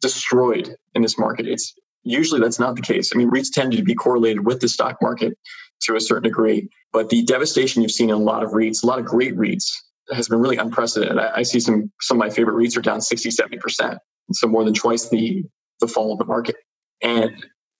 destroyed 0.01 0.75
in 0.95 1.03
this 1.03 1.19
market. 1.19 1.47
It's 1.47 1.75
usually 2.03 2.41
that's 2.41 2.59
not 2.59 2.75
the 2.75 2.83
case. 2.83 3.13
I 3.15 3.19
mean, 3.19 3.31
REITs 3.31 3.53
tend 3.53 3.73
to 3.73 3.83
be 3.83 3.95
correlated 3.95 4.47
with 4.47 4.61
the 4.61 4.69
stock 4.69 4.97
market 5.03 5.37
to 5.85 5.97
a 5.97 6.01
certain 6.01 6.25
degree, 6.25 6.69
but 6.93 7.09
the 7.09 7.23
devastation 7.23 7.83
you've 7.83 7.91
seen 7.91 8.11
in 8.11 8.15
a 8.15 8.19
lot 8.19 8.43
of 8.43 8.51
REITs, 8.51 8.83
a 8.83 8.87
lot 8.87 8.99
of 8.99 9.05
great 9.05 9.37
REITs, 9.37 9.71
has 10.13 10.29
been 10.29 10.41
really 10.41 10.57
unprecedented. 10.57 11.19
I, 11.19 11.39
I 11.39 11.43
see 11.43 11.61
some 11.61 11.91
some 12.01 12.17
of 12.17 12.21
my 12.21 12.31
favorite 12.31 12.55
REITs 12.55 12.77
are 12.77 12.83
down 12.83 13.01
60, 13.01 13.31
70%. 13.31 13.99
So 14.33 14.47
more 14.49 14.65
than 14.65 14.75
twice 14.75 15.09
the 15.09 15.45
the 15.81 15.87
fall 15.87 16.13
of 16.13 16.19
the 16.19 16.25
market. 16.25 16.57
And 17.03 17.31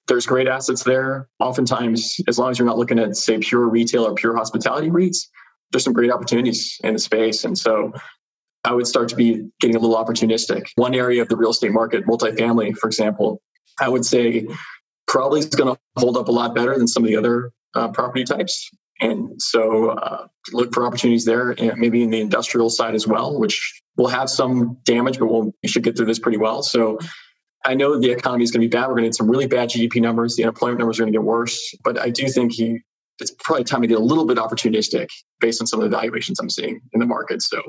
there's 0.09 0.27
great 0.27 0.49
assets 0.49 0.83
there. 0.83 1.29
Oftentimes, 1.39 2.21
as 2.27 2.39
long 2.39 2.51
as 2.51 2.59
you're 2.59 2.67
not 2.67 2.79
looking 2.79 2.99
at, 2.99 3.17
say, 3.17 3.39
pure 3.39 3.69
retail 3.69 4.05
or 4.05 4.15
pure 4.15 4.37
hospitality 4.37 4.91
REITs, 4.91 5.29
there's 5.71 5.85
some 5.85 5.93
great 5.93 6.11
opportunities 6.11 6.79
in 6.83 6.95
the 6.95 6.99
space. 6.99 7.45
And 7.45 7.57
so 7.57 7.93
I 8.65 8.73
would 8.73 8.87
start 8.87 9.09
to 9.11 9.17
be 9.17 9.49
getting 9.61 9.77
a 9.77 9.79
little 9.79 9.97
opportunistic. 9.97 10.67
One 10.75 10.95
area 10.95 11.23
of 11.23 11.29
the 11.29 11.37
real 11.37 11.51
estate 11.51 11.73
market, 11.73 12.05
multifamily, 12.07 12.77
for 12.77 12.89
example, 12.89 13.41
I 13.81 13.89
would 13.89 14.05
say 14.05 14.47
probably 15.07 15.41
is 15.41 15.47
going 15.47 15.75
to 15.75 15.81
hold 15.97 16.17
up 16.17 16.29
a 16.29 16.33
lot 16.33 16.55
better 16.55 16.77
than 16.77 16.87
some 16.87 17.03
of 17.03 17.09
the 17.09 17.17
other 17.17 17.53
uh, 17.75 17.89
property 17.89 18.25
types. 18.25 18.69
And 19.01 19.41
so 19.43 19.91
uh, 19.91 20.27
look 20.53 20.73
for 20.73 20.87
opportunities 20.87 21.25
there, 21.25 21.51
and 21.51 21.73
maybe 21.77 22.03
in 22.03 22.11
the 22.11 22.21
industrial 22.21 22.71
side 22.71 22.95
as 22.95 23.07
well, 23.07 23.39
which 23.39 23.83
will 23.97 24.09
have 24.09 24.31
some 24.31 24.79
damage, 24.85 25.19
but 25.19 25.27
we'll, 25.27 25.53
we 25.63 25.69
should 25.69 25.83
get 25.83 25.97
through 25.97 26.07
this 26.07 26.19
pretty 26.19 26.39
well. 26.39 26.63
So 26.63 26.99
I 27.65 27.75
know 27.75 27.99
the 27.99 28.11
economy 28.11 28.45
is 28.45 28.51
going 28.51 28.61
to 28.61 28.69
be 28.69 28.71
bad. 28.71 28.89
We're 28.89 28.95
going 28.95 29.05
to 29.05 29.09
get 29.09 29.15
some 29.15 29.31
really 29.31 29.47
bad 29.47 29.71
GDP 29.71 30.01
numbers. 30.01 30.37
The 30.37 30.45
unemployment 30.45 30.79
numbers 30.79 30.99
are 30.99 31.03
going 31.03 31.13
to 31.13 31.19
get 31.19 31.25
worse. 31.25 31.75
But 31.85 31.99
I 31.99 32.11
do 32.11 32.29
think 32.29 32.53
he, 32.53 32.79
it's 33.21 33.33
probably 33.43 33.65
time 33.65 33.83
to 33.83 33.89
get 33.89 33.99
a 33.99 34.03
little 34.03 34.25
bit 34.25 34.39
opportunistic 34.39 35.09
based 35.41 35.61
on 35.61 35.67
some 35.67 35.81
of 35.81 35.91
the 35.91 35.97
valuations 35.97 36.41
I'm 36.41 36.51
seeing 36.51 36.81
in 36.93 37.01
the 37.01 37.07
market. 37.07 37.43
So, 37.43 37.61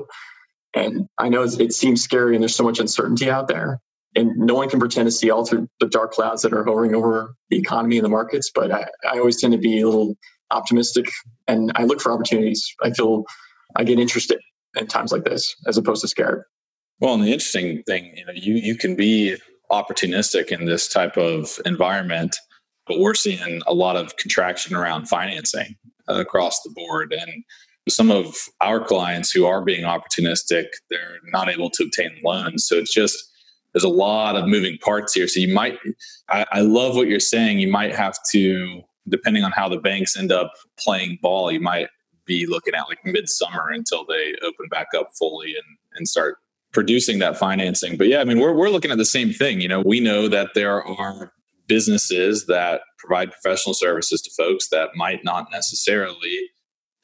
and 0.74 1.08
I 1.18 1.28
know 1.28 1.42
it 1.42 1.72
seems 1.72 2.02
scary 2.02 2.34
and 2.34 2.42
there's 2.42 2.56
so 2.56 2.64
much 2.64 2.80
uncertainty 2.80 3.30
out 3.30 3.48
there. 3.48 3.80
And 4.16 4.36
no 4.36 4.54
one 4.54 4.68
can 4.68 4.78
pretend 4.78 5.06
to 5.06 5.12
see 5.12 5.30
all 5.30 5.44
through 5.44 5.68
the 5.80 5.86
dark 5.86 6.12
clouds 6.12 6.42
that 6.42 6.52
are 6.52 6.64
hovering 6.64 6.94
over 6.94 7.34
the 7.50 7.58
economy 7.58 7.98
and 7.98 8.04
the 8.04 8.10
markets. 8.10 8.50
But 8.54 8.70
I, 8.70 8.86
I 9.10 9.18
always 9.18 9.40
tend 9.40 9.52
to 9.52 9.58
be 9.58 9.80
a 9.80 9.86
little 9.86 10.16
optimistic 10.50 11.10
and 11.48 11.72
I 11.74 11.84
look 11.84 12.00
for 12.00 12.12
opportunities. 12.12 12.64
I 12.82 12.90
feel 12.90 13.24
I 13.76 13.84
get 13.84 13.98
interested 13.98 14.38
in 14.76 14.86
times 14.86 15.12
like 15.12 15.24
this 15.24 15.54
as 15.66 15.76
opposed 15.76 16.02
to 16.02 16.08
scared. 16.08 16.44
Well, 17.00 17.14
and 17.14 17.24
the 17.24 17.32
interesting 17.32 17.82
thing, 17.84 18.12
you 18.16 18.24
know, 18.24 18.32
you 18.34 18.54
you 18.54 18.76
can 18.76 18.94
be 18.94 19.36
opportunistic 19.70 20.52
in 20.52 20.66
this 20.66 20.86
type 20.86 21.16
of 21.16 21.58
environment, 21.66 22.36
but 22.86 23.00
we're 23.00 23.14
seeing 23.14 23.62
a 23.66 23.74
lot 23.74 23.96
of 23.96 24.16
contraction 24.16 24.76
around 24.76 25.08
financing 25.08 25.74
across 26.06 26.60
the 26.62 26.70
board. 26.70 27.12
And 27.12 27.42
some 27.88 28.10
of 28.10 28.36
our 28.60 28.84
clients 28.84 29.32
who 29.32 29.44
are 29.44 29.62
being 29.62 29.84
opportunistic, 29.84 30.66
they're 30.90 31.18
not 31.32 31.48
able 31.48 31.70
to 31.70 31.84
obtain 31.84 32.20
loans. 32.22 32.66
So 32.68 32.76
it's 32.76 32.92
just, 32.92 33.16
there's 33.74 33.84
a 33.84 33.88
lot 33.88 34.36
of 34.36 34.46
moving 34.46 34.78
parts 34.78 35.12
here. 35.12 35.26
So 35.26 35.40
you 35.40 35.52
might, 35.52 35.78
I, 36.30 36.46
I 36.52 36.60
love 36.60 36.94
what 36.94 37.08
you're 37.08 37.20
saying. 37.20 37.58
You 37.58 37.70
might 37.70 37.94
have 37.94 38.16
to, 38.32 38.82
depending 39.08 39.42
on 39.42 39.50
how 39.50 39.68
the 39.68 39.78
banks 39.78 40.16
end 40.16 40.32
up 40.32 40.52
playing 40.78 41.18
ball, 41.20 41.50
you 41.50 41.60
might 41.60 41.88
be 42.24 42.46
looking 42.46 42.74
at 42.74 42.88
like 42.88 43.04
midsummer 43.04 43.68
until 43.70 44.06
they 44.06 44.34
open 44.42 44.68
back 44.70 44.86
up 44.96 45.10
fully 45.18 45.54
and, 45.54 45.76
and 45.94 46.08
start 46.08 46.38
producing 46.72 47.18
that 47.18 47.36
financing. 47.36 47.96
But 47.96 48.06
yeah, 48.06 48.20
I 48.20 48.24
mean, 48.24 48.38
we're, 48.38 48.54
we're 48.54 48.70
looking 48.70 48.90
at 48.90 48.98
the 48.98 49.04
same 49.04 49.32
thing. 49.32 49.60
You 49.60 49.68
know, 49.68 49.80
we 49.80 50.00
know 50.00 50.28
that 50.28 50.50
there 50.54 50.82
are 50.82 51.32
businesses 51.66 52.46
that 52.46 52.82
provide 52.98 53.32
professional 53.32 53.74
services 53.74 54.22
to 54.22 54.30
folks 54.36 54.68
that 54.68 54.90
might 54.94 55.24
not 55.24 55.48
necessarily 55.50 56.38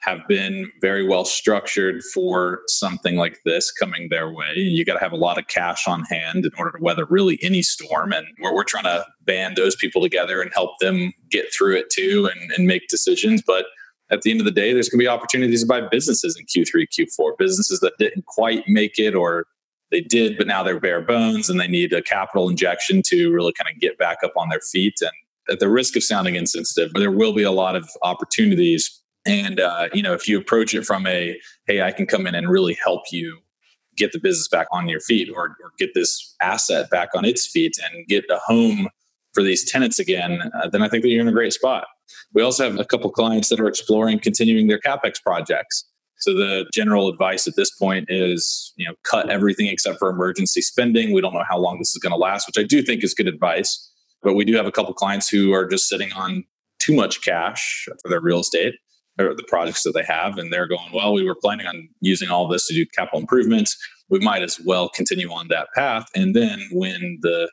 have 0.00 0.20
been 0.28 0.70
very 0.80 1.06
well 1.06 1.24
structured 1.24 2.02
for 2.14 2.60
something 2.66 3.16
like 3.16 3.38
this 3.44 3.70
coming 3.70 4.08
their 4.08 4.32
way. 4.32 4.54
You 4.54 4.84
got 4.84 4.94
to 4.94 5.00
have 5.00 5.12
a 5.12 5.16
lot 5.16 5.38
of 5.38 5.46
cash 5.48 5.86
on 5.86 6.04
hand 6.04 6.46
in 6.46 6.50
order 6.58 6.76
to 6.78 6.82
weather 6.82 7.06
really 7.08 7.38
any 7.42 7.62
storm. 7.62 8.12
And 8.12 8.26
we're, 8.40 8.54
we're 8.54 8.64
trying 8.64 8.84
to 8.84 9.04
band 9.24 9.56
those 9.56 9.76
people 9.76 10.00
together 10.00 10.40
and 10.40 10.50
help 10.54 10.78
them 10.80 11.12
get 11.30 11.52
through 11.52 11.76
it 11.76 11.90
too 11.90 12.30
and, 12.34 12.50
and 12.52 12.66
make 12.66 12.88
decisions. 12.88 13.42
But 13.46 13.66
at 14.10 14.22
the 14.22 14.30
end 14.30 14.40
of 14.40 14.46
the 14.46 14.52
day, 14.52 14.72
there's 14.72 14.88
going 14.88 14.98
to 14.98 15.04
be 15.04 15.08
opportunities 15.08 15.60
to 15.60 15.66
buy 15.66 15.82
businesses 15.82 16.36
in 16.36 16.46
Q3, 16.46 16.86
Q4, 16.98 17.32
businesses 17.38 17.80
that 17.80 17.92
didn't 17.98 18.24
quite 18.26 18.64
make 18.66 18.98
it 18.98 19.14
or 19.14 19.46
they 19.90 20.00
did, 20.00 20.38
but 20.38 20.46
now 20.46 20.62
they're 20.62 20.80
bare 20.80 21.02
bones 21.02 21.50
and 21.50 21.60
they 21.60 21.68
need 21.68 21.92
a 21.92 22.00
capital 22.00 22.48
injection 22.48 23.02
to 23.06 23.30
really 23.32 23.52
kind 23.52 23.72
of 23.72 23.80
get 23.80 23.98
back 23.98 24.18
up 24.24 24.32
on 24.36 24.48
their 24.48 24.60
feet. 24.60 24.94
And 25.00 25.10
at 25.50 25.58
the 25.58 25.68
risk 25.68 25.96
of 25.96 26.04
sounding 26.04 26.36
insensitive, 26.36 26.92
but 26.92 27.00
there 27.00 27.10
will 27.10 27.32
be 27.32 27.42
a 27.42 27.50
lot 27.50 27.76
of 27.76 27.88
opportunities. 28.02 28.99
And 29.26 29.61
uh, 29.61 29.88
you 29.92 30.02
know, 30.02 30.14
if 30.14 30.28
you 30.28 30.38
approach 30.38 30.74
it 30.74 30.85
from 30.85 31.06
a 31.06 31.38
hey, 31.66 31.83
I 31.83 31.92
can 31.92 32.06
come 32.06 32.26
in 32.26 32.35
and 32.35 32.48
really 32.48 32.76
help 32.83 33.02
you 33.12 33.38
get 33.96 34.12
the 34.12 34.20
business 34.20 34.48
back 34.48 34.66
on 34.72 34.88
your 34.88 35.00
feet, 35.00 35.28
or, 35.35 35.48
or 35.62 35.72
get 35.78 35.90
this 35.94 36.35
asset 36.40 36.88
back 36.90 37.11
on 37.14 37.24
its 37.24 37.46
feet, 37.46 37.76
and 37.85 38.06
get 38.06 38.24
a 38.30 38.38
home 38.46 38.88
for 39.33 39.42
these 39.42 39.70
tenants 39.70 39.98
again, 39.98 40.50
uh, 40.54 40.68
then 40.68 40.83
I 40.83 40.88
think 40.88 41.02
that 41.02 41.09
you're 41.09 41.20
in 41.20 41.28
a 41.28 41.33
great 41.33 41.52
spot. 41.52 41.87
We 42.35 42.42
also 42.42 42.64
have 42.64 42.78
a 42.78 42.85
couple 42.85 43.11
clients 43.11 43.48
that 43.48 43.61
are 43.61 43.68
exploring 43.68 44.18
continuing 44.18 44.66
their 44.66 44.80
capex 44.80 45.22
projects. 45.22 45.85
So 46.18 46.35
the 46.35 46.68
general 46.74 47.09
advice 47.09 47.46
at 47.46 47.56
this 47.56 47.70
point 47.70 48.06
is, 48.09 48.72
you 48.76 48.87
know, 48.87 48.94
cut 49.04 49.30
everything 49.30 49.68
except 49.68 49.98
for 49.98 50.11
emergency 50.11 50.61
spending. 50.61 51.12
We 51.12 51.20
don't 51.20 51.33
know 51.33 51.44
how 51.48 51.59
long 51.59 51.78
this 51.78 51.90
is 51.94 51.98
going 51.98 52.11
to 52.11 52.18
last, 52.18 52.46
which 52.46 52.59
I 52.59 52.66
do 52.66 52.83
think 52.83 53.02
is 53.02 53.14
good 53.14 53.28
advice. 53.28 53.88
But 54.22 54.35
we 54.35 54.44
do 54.44 54.54
have 54.56 54.66
a 54.66 54.72
couple 54.72 54.92
clients 54.92 55.28
who 55.28 55.52
are 55.54 55.66
just 55.66 55.88
sitting 55.88 56.12
on 56.12 56.44
too 56.78 56.94
much 56.94 57.22
cash 57.22 57.88
for 58.02 58.09
their 58.09 58.20
real 58.20 58.40
estate 58.40 58.74
or 59.20 59.35
the 59.35 59.44
projects 59.48 59.83
that 59.85 59.92
they 59.92 60.04
have, 60.04 60.38
and 60.38 60.52
they're 60.52 60.66
going, 60.66 60.90
well, 60.92 61.12
we 61.12 61.24
were 61.24 61.35
planning 61.35 61.66
on 61.66 61.88
using 62.00 62.28
all 62.28 62.48
this 62.48 62.66
to 62.66 62.74
do 62.74 62.87
capital 62.87 63.20
improvements. 63.20 63.76
We 64.09 64.18
might 64.18 64.42
as 64.42 64.59
well 64.61 64.88
continue 64.88 65.30
on 65.30 65.48
that 65.48 65.68
path. 65.74 66.09
And 66.14 66.35
then 66.35 66.61
when 66.72 67.18
the 67.22 67.50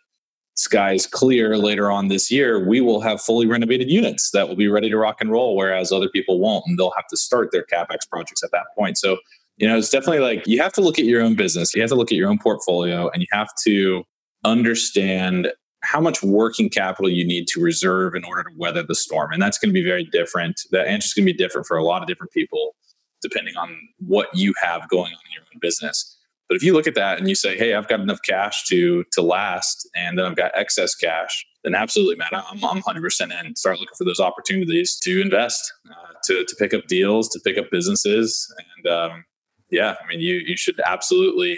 skies 0.55 1.05
clear 1.05 1.55
later 1.55 1.91
on 1.91 2.07
this 2.07 2.31
year, 2.31 2.67
we 2.67 2.81
will 2.81 2.99
have 3.01 3.21
fully 3.21 3.45
renovated 3.45 3.91
units 3.91 4.31
that 4.31 4.47
will 4.47 4.55
be 4.55 4.67
ready 4.67 4.89
to 4.89 4.97
rock 4.97 5.17
and 5.21 5.31
roll, 5.31 5.55
whereas 5.55 5.91
other 5.91 6.09
people 6.09 6.39
won't, 6.39 6.63
and 6.65 6.79
they'll 6.79 6.93
have 6.95 7.07
to 7.09 7.17
start 7.17 7.51
their 7.51 7.63
capex 7.71 8.09
projects 8.09 8.43
at 8.43 8.49
that 8.51 8.65
point. 8.75 8.97
So, 8.97 9.17
you 9.57 9.67
know, 9.67 9.77
it's 9.77 9.89
definitely 9.89 10.19
like 10.19 10.47
you 10.47 10.59
have 10.61 10.73
to 10.73 10.81
look 10.81 10.97
at 10.97 11.05
your 11.05 11.21
own 11.21 11.35
business, 11.35 11.75
you 11.75 11.81
have 11.81 11.91
to 11.91 11.95
look 11.95 12.11
at 12.11 12.17
your 12.17 12.29
own 12.29 12.39
portfolio, 12.39 13.09
and 13.09 13.21
you 13.21 13.27
have 13.31 13.49
to 13.65 14.03
understand 14.43 15.51
how 15.87 16.01
much 16.01 16.21
working 16.21 16.69
capital 16.69 17.09
you 17.09 17.25
need 17.25 17.47
to 17.47 17.61
reserve 17.61 18.13
in 18.13 18.25
order 18.25 18.43
to 18.43 18.49
weather 18.57 18.83
the 18.83 18.93
storm. 18.93 19.31
And 19.31 19.41
that's 19.41 19.57
going 19.57 19.69
to 19.69 19.73
be 19.73 19.85
very 19.85 20.03
different. 20.03 20.59
That 20.71 20.85
answer 20.85 21.05
is 21.05 21.13
going 21.13 21.25
to 21.25 21.31
be 21.31 21.37
different 21.37 21.65
for 21.65 21.77
a 21.77 21.83
lot 21.83 22.01
of 22.01 22.09
different 22.09 22.33
people, 22.33 22.75
depending 23.21 23.55
on 23.55 23.77
what 24.05 24.27
you 24.33 24.53
have 24.61 24.89
going 24.89 25.13
on 25.13 25.19
in 25.25 25.33
your 25.33 25.43
own 25.43 25.59
business. 25.61 26.17
But 26.49 26.55
if 26.55 26.63
you 26.63 26.73
look 26.73 26.87
at 26.87 26.95
that 26.95 27.19
and 27.19 27.29
you 27.29 27.35
say, 27.35 27.57
"Hey, 27.57 27.73
I've 27.73 27.87
got 27.87 28.01
enough 28.01 28.19
cash 28.27 28.65
to 28.65 29.05
to 29.13 29.21
last, 29.21 29.89
and 29.95 30.17
then 30.17 30.25
I've 30.25 30.35
got 30.35 30.51
excess 30.55 30.93
cash," 30.95 31.45
then 31.63 31.75
absolutely, 31.75 32.15
Matt, 32.15 32.33
I'm, 32.33 32.63
I'm 32.63 32.81
100% 32.81 33.45
in. 33.45 33.55
Start 33.55 33.79
looking 33.79 33.95
for 33.97 34.05
those 34.05 34.21
opportunities 34.21 34.97
to 34.99 35.21
invest, 35.21 35.73
uh, 35.89 36.13
to 36.25 36.45
to 36.45 36.55
pick 36.55 36.73
up 36.73 36.87
deals, 36.87 37.27
to 37.29 37.39
pick 37.43 37.57
up 37.57 37.65
businesses, 37.69 38.53
and 38.75 38.93
um, 38.93 39.25
yeah, 39.69 39.95
I 40.01 40.07
mean, 40.07 40.19
you 40.21 40.35
you 40.35 40.55
should 40.55 40.79
absolutely 40.85 41.57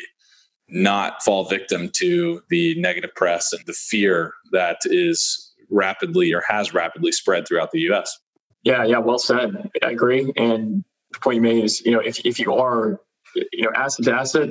not 0.71 1.23
fall 1.23 1.45
victim 1.45 1.89
to 1.95 2.41
the 2.49 2.79
negative 2.79 3.13
press 3.15 3.53
and 3.53 3.65
the 3.65 3.73
fear 3.73 4.34
that 4.51 4.77
is 4.86 5.53
rapidly 5.69 6.34
or 6.34 6.43
has 6.47 6.73
rapidly 6.73 7.12
spread 7.12 7.47
throughout 7.47 7.71
the 7.71 7.79
U.S. 7.82 8.17
Yeah, 8.63 8.84
yeah, 8.84 8.97
well 8.97 9.19
said. 9.19 9.69
I 9.84 9.91
agree. 9.91 10.32
And 10.36 10.84
the 11.12 11.19
point 11.19 11.36
you 11.36 11.41
made 11.41 11.63
is, 11.63 11.82
you 11.82 11.91
know, 11.91 11.99
if 11.99 12.25
if 12.25 12.39
you 12.39 12.53
are, 12.53 12.99
you 13.36 13.63
know, 13.63 13.71
asset 13.75 14.05
to 14.05 14.13
asset, 14.13 14.49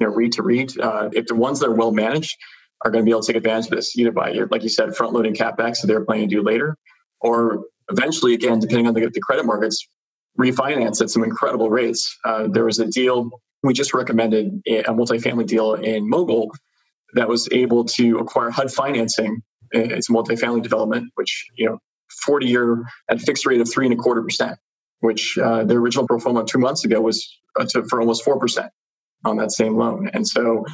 you 0.00 0.06
know, 0.06 0.12
REIT 0.12 0.32
to 0.32 0.42
REIT, 0.42 0.78
uh, 0.78 1.10
if 1.12 1.26
the 1.26 1.34
ones 1.34 1.60
that 1.60 1.68
are 1.68 1.74
well 1.74 1.92
managed 1.92 2.36
are 2.84 2.90
going 2.90 3.02
to 3.02 3.04
be 3.04 3.10
able 3.10 3.22
to 3.22 3.26
take 3.32 3.36
advantage 3.36 3.66
of 3.66 3.70
this, 3.72 3.96
either 3.96 4.12
by, 4.12 4.32
like 4.50 4.62
you 4.62 4.68
said, 4.68 4.94
front 4.94 5.12
loading 5.12 5.34
capex 5.34 5.80
that 5.80 5.86
they're 5.86 6.04
planning 6.04 6.28
to 6.28 6.36
do 6.36 6.42
later, 6.42 6.76
or 7.20 7.64
eventually, 7.88 8.34
again, 8.34 8.58
depending 8.58 8.86
on 8.86 8.94
the, 8.94 9.08
the 9.08 9.20
credit 9.20 9.46
markets, 9.46 9.86
refinance 10.38 11.00
at 11.00 11.08
some 11.08 11.24
incredible 11.24 11.70
rates. 11.70 12.18
Uh, 12.24 12.48
there 12.48 12.64
was 12.64 12.78
a 12.78 12.86
deal 12.86 13.30
we 13.64 13.72
just 13.72 13.94
recommended, 13.94 14.62
a 14.66 14.92
multifamily 14.92 15.46
deal 15.46 15.74
in 15.74 16.08
Mogul 16.08 16.52
that 17.14 17.28
was 17.28 17.48
able 17.50 17.84
to 17.84 18.18
acquire 18.18 18.50
HUD 18.50 18.70
financing. 18.70 19.42
It's 19.70 20.10
a 20.10 20.12
multifamily 20.12 20.62
development, 20.62 21.10
which 21.14 21.46
you 21.56 21.66
know, 21.66 21.78
40 22.26 22.46
year 22.46 22.82
at 23.08 23.16
a 23.16 23.20
fixed 23.20 23.46
rate 23.46 23.60
of 23.60 23.70
three 23.72 23.86
and 23.86 23.94
a 23.94 23.96
quarter 23.96 24.22
percent, 24.22 24.58
which 25.00 25.38
uh, 25.38 25.64
the 25.64 25.74
original 25.76 26.06
pro 26.06 26.18
forma 26.18 26.44
two 26.44 26.58
months 26.58 26.84
ago 26.84 27.00
was 27.00 27.26
uh, 27.58 27.64
to, 27.70 27.84
for 27.84 28.00
almost 28.00 28.22
four 28.22 28.38
percent 28.38 28.70
on 29.24 29.38
that 29.38 29.50
same 29.50 29.76
loan. 29.76 30.10
And 30.12 30.28
so 30.28 30.66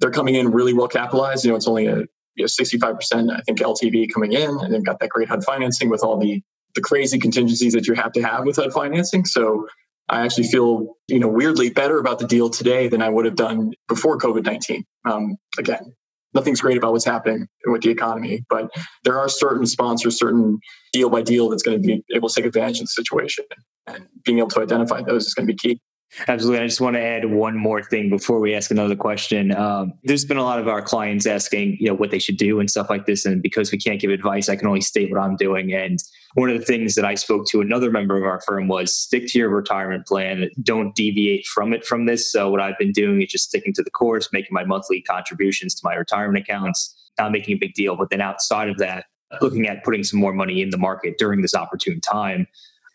they're 0.00 0.10
coming 0.10 0.34
in 0.34 0.50
really 0.50 0.72
well 0.72 0.88
capitalized. 0.88 1.44
You 1.44 1.50
know, 1.50 1.56
it's 1.56 1.68
only 1.68 1.86
a 1.86 1.98
you 2.34 2.44
know, 2.44 2.46
65%, 2.46 3.30
I 3.30 3.40
think, 3.42 3.58
LTV 3.58 4.10
coming 4.10 4.32
in, 4.32 4.48
and 4.48 4.72
they've 4.72 4.82
got 4.82 5.00
that 5.00 5.10
great 5.10 5.28
HUD 5.28 5.44
financing 5.44 5.90
with 5.90 6.02
all 6.02 6.18
the 6.18 6.42
the 6.74 6.80
crazy 6.80 7.18
contingencies 7.18 7.74
that 7.74 7.86
you 7.86 7.92
have 7.92 8.12
to 8.12 8.22
have 8.22 8.46
with 8.46 8.56
HUD 8.56 8.72
financing. 8.72 9.26
So 9.26 9.68
I 10.08 10.24
actually 10.24 10.48
feel, 10.48 10.96
you 11.08 11.18
know, 11.18 11.28
weirdly 11.28 11.70
better 11.70 11.98
about 11.98 12.18
the 12.18 12.26
deal 12.26 12.50
today 12.50 12.88
than 12.88 13.02
I 13.02 13.08
would 13.08 13.24
have 13.24 13.36
done 13.36 13.72
before 13.88 14.18
COVID 14.18 14.44
19. 14.44 14.84
Um, 15.04 15.36
again, 15.58 15.94
nothing's 16.34 16.60
great 16.60 16.76
about 16.76 16.92
what's 16.92 17.04
happening 17.04 17.46
with 17.66 17.82
the 17.82 17.90
economy, 17.90 18.44
but 18.48 18.70
there 19.04 19.18
are 19.18 19.28
certain 19.28 19.66
sponsors, 19.66 20.18
certain 20.18 20.58
deal 20.92 21.08
by 21.08 21.22
deal 21.22 21.48
that's 21.48 21.62
going 21.62 21.80
to 21.80 21.86
be 21.86 22.04
able 22.14 22.28
to 22.28 22.34
take 22.34 22.46
advantage 22.46 22.78
of 22.78 22.84
the 22.84 22.88
situation. 22.88 23.44
And 23.86 24.06
being 24.24 24.38
able 24.38 24.50
to 24.50 24.60
identify 24.60 25.02
those 25.02 25.26
is 25.26 25.34
going 25.34 25.46
to 25.46 25.52
be 25.52 25.58
key. 25.58 25.80
Absolutely. 26.28 26.62
I 26.62 26.66
just 26.66 26.80
want 26.80 26.94
to 26.94 27.00
add 27.00 27.24
one 27.24 27.56
more 27.56 27.82
thing 27.82 28.10
before 28.10 28.38
we 28.38 28.54
ask 28.54 28.70
another 28.70 28.96
question. 28.96 29.54
Um, 29.56 29.94
there's 30.04 30.26
been 30.26 30.36
a 30.36 30.42
lot 30.42 30.58
of 30.58 30.68
our 30.68 30.82
clients 30.82 31.26
asking, 31.26 31.78
you 31.80 31.88
know, 31.88 31.94
what 31.94 32.10
they 32.10 32.18
should 32.18 32.36
do 32.36 32.60
and 32.60 32.70
stuff 32.70 32.90
like 32.90 33.06
this. 33.06 33.24
And 33.24 33.42
because 33.42 33.72
we 33.72 33.78
can't 33.78 33.98
give 33.98 34.10
advice, 34.10 34.50
I 34.50 34.56
can 34.56 34.68
only 34.68 34.82
state 34.82 35.10
what 35.10 35.20
I'm 35.20 35.36
doing. 35.36 35.72
And 35.72 35.98
one 36.34 36.50
of 36.50 36.58
the 36.58 36.64
things 36.64 36.94
that 36.94 37.04
I 37.04 37.14
spoke 37.14 37.46
to 37.48 37.60
another 37.60 37.90
member 37.90 38.16
of 38.16 38.24
our 38.24 38.40
firm 38.46 38.68
was 38.68 38.96
stick 38.96 39.26
to 39.28 39.38
your 39.38 39.50
retirement 39.50 40.06
plan. 40.06 40.48
Don't 40.62 40.94
deviate 40.94 41.46
from 41.46 41.72
it 41.72 41.84
from 41.84 42.06
this. 42.06 42.30
So 42.30 42.50
what 42.50 42.60
I've 42.60 42.78
been 42.78 42.92
doing 42.92 43.22
is 43.22 43.30
just 43.30 43.48
sticking 43.48 43.72
to 43.74 43.82
the 43.82 43.90
course, 43.90 44.28
making 44.32 44.52
my 44.52 44.64
monthly 44.64 45.02
contributions 45.02 45.74
to 45.74 45.80
my 45.84 45.94
retirement 45.94 46.44
accounts, 46.44 46.94
not 47.18 47.32
making 47.32 47.56
a 47.56 47.58
big 47.58 47.74
deal. 47.74 47.96
But 47.96 48.10
then 48.10 48.20
outside 48.20 48.68
of 48.68 48.78
that, 48.78 49.06
looking 49.40 49.66
at 49.66 49.84
putting 49.84 50.04
some 50.04 50.20
more 50.20 50.32
money 50.32 50.62
in 50.62 50.70
the 50.70 50.78
market 50.78 51.18
during 51.18 51.42
this 51.42 51.54
opportune 51.54 52.00
time 52.00 52.46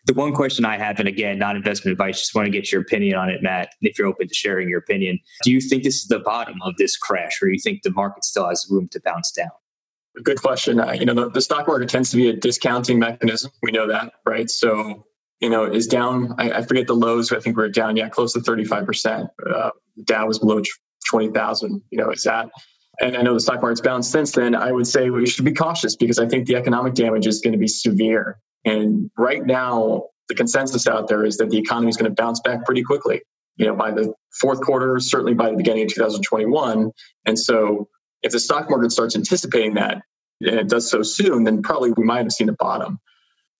the 0.08 0.14
one 0.14 0.32
question 0.32 0.64
I 0.64 0.78
have, 0.78 0.98
and 0.98 1.06
again, 1.06 1.38
not 1.38 1.54
investment 1.54 1.92
advice, 1.92 2.18
just 2.18 2.34
want 2.34 2.46
to 2.46 2.50
get 2.50 2.72
your 2.72 2.80
opinion 2.80 3.16
on 3.16 3.28
it, 3.28 3.42
Matt, 3.42 3.74
if 3.82 3.98
you're 3.98 4.06
open 4.06 4.26
to 4.26 4.34
sharing 4.34 4.66
your 4.66 4.78
opinion. 4.78 5.18
Do 5.42 5.52
you 5.52 5.60
think 5.60 5.82
this 5.82 5.96
is 5.96 6.08
the 6.08 6.18
bottom 6.18 6.56
of 6.62 6.74
this 6.78 6.96
crash, 6.96 7.42
or 7.42 7.46
do 7.46 7.52
you 7.52 7.58
think 7.58 7.82
the 7.82 7.90
market 7.90 8.24
still 8.24 8.48
has 8.48 8.66
room 8.70 8.88
to 8.92 9.00
bounce 9.04 9.30
down? 9.30 9.50
Good 10.22 10.40
question. 10.40 10.80
Uh, 10.80 10.92
you 10.92 11.04
know, 11.04 11.14
the, 11.14 11.30
the, 11.30 11.40
stock 11.40 11.68
market 11.68 11.88
tends 11.88 12.10
to 12.10 12.16
be 12.16 12.28
a 12.28 12.32
discounting 12.32 12.98
mechanism. 12.98 13.50
We 13.62 13.70
know 13.70 13.86
that, 13.86 14.12
right? 14.26 14.50
So, 14.50 15.06
you 15.40 15.48
know, 15.48 15.64
is 15.64 15.86
down. 15.86 16.34
I, 16.38 16.50
I 16.52 16.62
forget 16.62 16.86
the 16.86 16.94
lows. 16.94 17.30
I 17.32 17.40
think 17.40 17.56
we're 17.56 17.68
down, 17.68 17.96
yeah, 17.96 18.08
close 18.08 18.32
to 18.32 18.40
35%. 18.40 19.28
Uh, 19.48 19.70
Dow 20.04 20.26
was 20.26 20.38
below 20.38 20.62
20,000. 21.10 21.82
You 21.90 21.98
know, 21.98 22.10
is 22.10 22.22
that 22.24 22.50
and 23.00 23.16
I 23.16 23.22
know 23.22 23.34
the 23.34 23.40
stock 23.40 23.62
market's 23.62 23.80
bounced 23.80 24.10
since 24.10 24.32
then, 24.32 24.54
I 24.54 24.72
would 24.72 24.86
say 24.86 25.10
we 25.10 25.26
should 25.26 25.44
be 25.44 25.52
cautious 25.52 25.94
because 25.94 26.18
I 26.18 26.26
think 26.26 26.46
the 26.46 26.56
economic 26.56 26.94
damage 26.94 27.26
is 27.26 27.40
going 27.40 27.52
to 27.52 27.58
be 27.58 27.68
severe. 27.68 28.38
And 28.64 29.10
right 29.16 29.44
now, 29.46 30.04
the 30.28 30.34
consensus 30.34 30.86
out 30.86 31.08
there 31.08 31.24
is 31.24 31.36
that 31.38 31.50
the 31.50 31.58
economy 31.58 31.90
is 31.90 31.96
going 31.96 32.10
to 32.10 32.22
bounce 32.22 32.40
back 32.40 32.64
pretty 32.64 32.82
quickly. 32.82 33.22
You 33.56 33.66
know, 33.66 33.74
by 33.74 33.90
the 33.90 34.12
fourth 34.40 34.60
quarter, 34.60 34.98
certainly 35.00 35.34
by 35.34 35.50
the 35.50 35.56
beginning 35.56 35.84
of 35.84 35.94
2021. 35.94 36.90
And 37.26 37.38
so, 37.38 37.88
if 38.22 38.32
the 38.32 38.40
stock 38.40 38.68
market 38.70 38.92
starts 38.92 39.16
anticipating 39.16 39.74
that 39.74 40.02
and 40.40 40.58
it 40.58 40.68
does 40.68 40.90
so 40.90 41.02
soon, 41.02 41.44
then 41.44 41.62
probably 41.62 41.92
we 41.92 42.04
might 42.04 42.22
have 42.22 42.32
seen 42.32 42.46
the 42.46 42.56
bottom. 42.58 42.98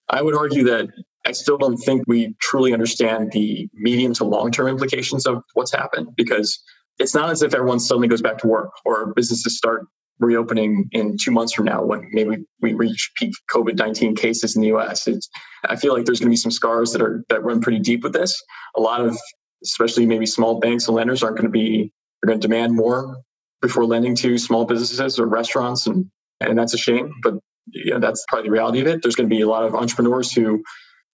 I 0.08 0.22
would 0.22 0.36
argue 0.36 0.64
that 0.64 0.88
I 1.26 1.32
still 1.32 1.58
don't 1.58 1.76
think 1.76 2.04
we 2.06 2.34
truly 2.40 2.72
understand 2.72 3.32
the 3.32 3.68
medium 3.74 4.14
to 4.14 4.24
long 4.24 4.50
term 4.50 4.68
implications 4.68 5.26
of 5.26 5.42
what's 5.54 5.72
happened 5.72 6.08
because 6.16 6.58
it's 6.98 7.14
not 7.14 7.30
as 7.30 7.42
if 7.42 7.54
everyone 7.54 7.80
suddenly 7.80 8.08
goes 8.08 8.22
back 8.22 8.38
to 8.38 8.46
work 8.46 8.70
or 8.84 9.12
businesses 9.14 9.56
start 9.56 9.86
reopening 10.20 10.88
in 10.92 11.16
two 11.16 11.30
months 11.30 11.52
from 11.52 11.66
now 11.66 11.84
when 11.84 12.08
maybe 12.12 12.44
we 12.60 12.74
reach 12.74 13.12
peak 13.16 13.34
COVID 13.52 13.76
nineteen 13.76 14.16
cases 14.16 14.56
in 14.56 14.62
the 14.62 14.68
U.S. 14.68 15.06
It's, 15.06 15.28
I 15.64 15.76
feel 15.76 15.94
like 15.94 16.06
there's 16.06 16.18
going 16.18 16.28
to 16.28 16.32
be 16.32 16.36
some 16.36 16.50
scars 16.50 16.92
that 16.92 17.02
are 17.02 17.24
that 17.28 17.44
run 17.44 17.60
pretty 17.60 17.78
deep 17.78 18.02
with 18.02 18.12
this. 18.12 18.40
A 18.76 18.80
lot 18.80 19.00
of, 19.00 19.16
especially 19.62 20.06
maybe 20.06 20.26
small 20.26 20.58
banks 20.58 20.88
and 20.88 20.96
lenders, 20.96 21.22
aren't 21.22 21.36
going 21.36 21.46
to 21.46 21.52
be 21.52 21.92
they're 22.20 22.28
going 22.28 22.40
to 22.40 22.48
demand 22.48 22.74
more 22.74 23.18
before 23.60 23.84
lending 23.84 24.14
to 24.16 24.38
small 24.38 24.64
businesses 24.64 25.18
or 25.18 25.26
restaurants, 25.26 25.86
and 25.86 26.10
and 26.40 26.58
that's 26.58 26.74
a 26.74 26.78
shame. 26.78 27.12
But 27.22 27.34
know, 27.74 27.98
that's 27.98 28.24
probably 28.28 28.48
the 28.48 28.52
reality 28.52 28.80
of 28.80 28.86
it. 28.86 29.02
There's 29.02 29.16
going 29.16 29.28
to 29.28 29.34
be 29.34 29.42
a 29.42 29.48
lot 29.48 29.64
of 29.64 29.74
entrepreneurs 29.74 30.32
who 30.32 30.62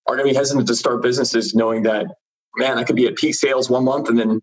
are 0.06 0.16
going 0.16 0.26
to 0.26 0.32
be 0.32 0.36
hesitant 0.36 0.66
to 0.68 0.74
start 0.74 1.02
businesses, 1.02 1.54
knowing 1.54 1.82
that 1.84 2.06
man, 2.56 2.78
I 2.78 2.84
could 2.84 2.96
be 2.96 3.06
at 3.06 3.16
peak 3.16 3.34
sales 3.34 3.68
one 3.68 3.84
month 3.84 4.08
and 4.08 4.18
then 4.18 4.40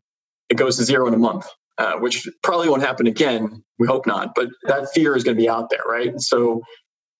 it 0.49 0.55
goes 0.55 0.77
to 0.77 0.83
zero 0.83 1.07
in 1.07 1.13
a 1.13 1.17
month. 1.17 1.45
Uh, 1.77 1.97
which 1.97 2.29
probably 2.43 2.69
won't 2.69 2.83
happen 2.83 3.07
again. 3.07 3.63
We 3.79 3.87
hope 3.87 4.05
not, 4.05 4.35
but 4.35 4.49
that 4.63 4.91
fear 4.93 5.15
is 5.15 5.23
going 5.23 5.35
to 5.35 5.41
be 5.41 5.49
out 5.49 5.71
there, 5.71 5.81
right? 5.87 6.11
So 6.19 6.61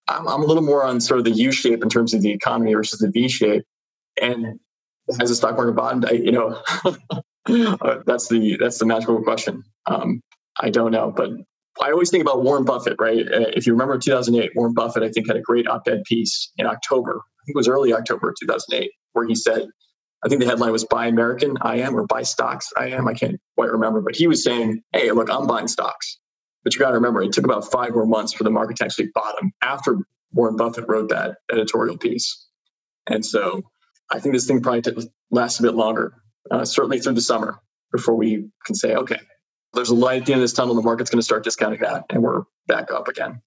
I'm, 0.07 0.27
I'm 0.27 0.43
a 0.43 0.45
little 0.45 0.61
more 0.61 0.83
on 0.83 1.01
sort 1.01 1.19
of 1.19 1.23
the 1.23 1.31
U 1.31 1.51
shape 1.51 1.81
in 1.81 1.89
terms 1.89 2.13
of 2.13 2.21
the 2.21 2.29
economy 2.29 2.73
versus 2.73 2.99
the 2.99 3.09
V 3.09 3.27
shape. 3.27 3.63
And 4.21 4.59
as 5.19 5.31
a 5.31 5.35
stock 5.35 5.55
market 5.55 5.71
bond, 5.71 6.05
I, 6.05 6.11
you 6.11 6.31
know, 6.31 6.61
uh, 6.85 7.99
that's 8.05 8.27
the 8.27 8.57
that's 8.59 8.77
the 8.77 8.85
magical 8.85 9.23
question. 9.23 9.63
Um, 9.87 10.21
I 10.59 10.69
don't 10.69 10.91
know, 10.91 11.11
but 11.15 11.31
I 11.81 11.91
always 11.91 12.09
think 12.09 12.21
about 12.21 12.43
Warren 12.43 12.65
Buffett, 12.65 12.97
right? 12.99 13.25
Uh, 13.25 13.51
if 13.55 13.65
you 13.65 13.73
remember 13.73 13.97
2008, 13.97 14.51
Warren 14.55 14.73
Buffett, 14.73 15.03
I 15.03 15.09
think, 15.09 15.27
had 15.27 15.37
a 15.37 15.41
great 15.41 15.67
op-ed 15.67 16.03
piece 16.03 16.51
in 16.57 16.65
October. 16.65 17.11
I 17.11 17.41
think 17.45 17.55
it 17.55 17.57
was 17.57 17.67
early 17.67 17.93
October 17.93 18.33
2008, 18.39 18.91
where 19.13 19.27
he 19.27 19.35
said, 19.35 19.67
I 20.23 20.29
think 20.29 20.41
the 20.41 20.47
headline 20.47 20.71
was 20.71 20.85
Buy 20.85 21.07
American 21.07 21.57
I 21.61 21.77
am 21.77 21.95
or 21.95 22.05
Buy 22.05 22.21
Stocks 22.21 22.69
I 22.77 22.89
am. 22.89 23.07
I 23.07 23.13
can't 23.13 23.39
quite 23.55 23.71
remember, 23.71 24.01
but 24.01 24.15
he 24.15 24.27
was 24.27 24.43
saying, 24.43 24.83
Hey, 24.93 25.11
look, 25.11 25.31
I'm 25.31 25.47
buying 25.47 25.67
stocks. 25.67 26.19
But 26.63 26.75
you 26.75 26.79
got 26.79 26.89
to 26.89 26.95
remember, 26.95 27.23
it 27.23 27.31
took 27.31 27.45
about 27.45 27.71
five 27.71 27.93
more 27.93 28.05
months 28.05 28.33
for 28.33 28.43
the 28.43 28.51
market 28.51 28.77
to 28.77 28.85
actually 28.85 29.09
bottom 29.15 29.51
after 29.63 29.97
Warren 30.31 30.55
Buffett 30.55 30.87
wrote 30.87 31.09
that 31.09 31.37
editorial 31.51 31.97
piece. 31.97 32.47
And 33.07 33.25
so 33.25 33.63
I 34.11 34.19
think 34.19 34.35
this 34.35 34.45
thing 34.45 34.61
probably 34.61 35.09
lasts 35.31 35.59
a 35.59 35.63
bit 35.63 35.73
longer, 35.73 36.13
uh, 36.51 36.65
certainly 36.65 36.99
through 36.99 37.13
the 37.13 37.21
summer 37.21 37.59
before 37.91 38.15
we 38.15 38.47
can 38.65 38.75
say, 38.75 38.93
okay, 38.93 39.19
there's 39.73 39.89
a 39.89 39.95
light 39.95 40.21
at 40.21 40.25
the 40.25 40.33
end 40.33 40.41
of 40.41 40.43
this 40.43 40.53
tunnel. 40.53 40.75
The 40.75 40.81
market's 40.81 41.09
going 41.09 41.19
to 41.19 41.25
start 41.25 41.43
discounting 41.43 41.79
that 41.81 42.05
and 42.09 42.21
we're 42.21 42.43
back 42.67 42.91
up 42.91 43.07
again. 43.07 43.41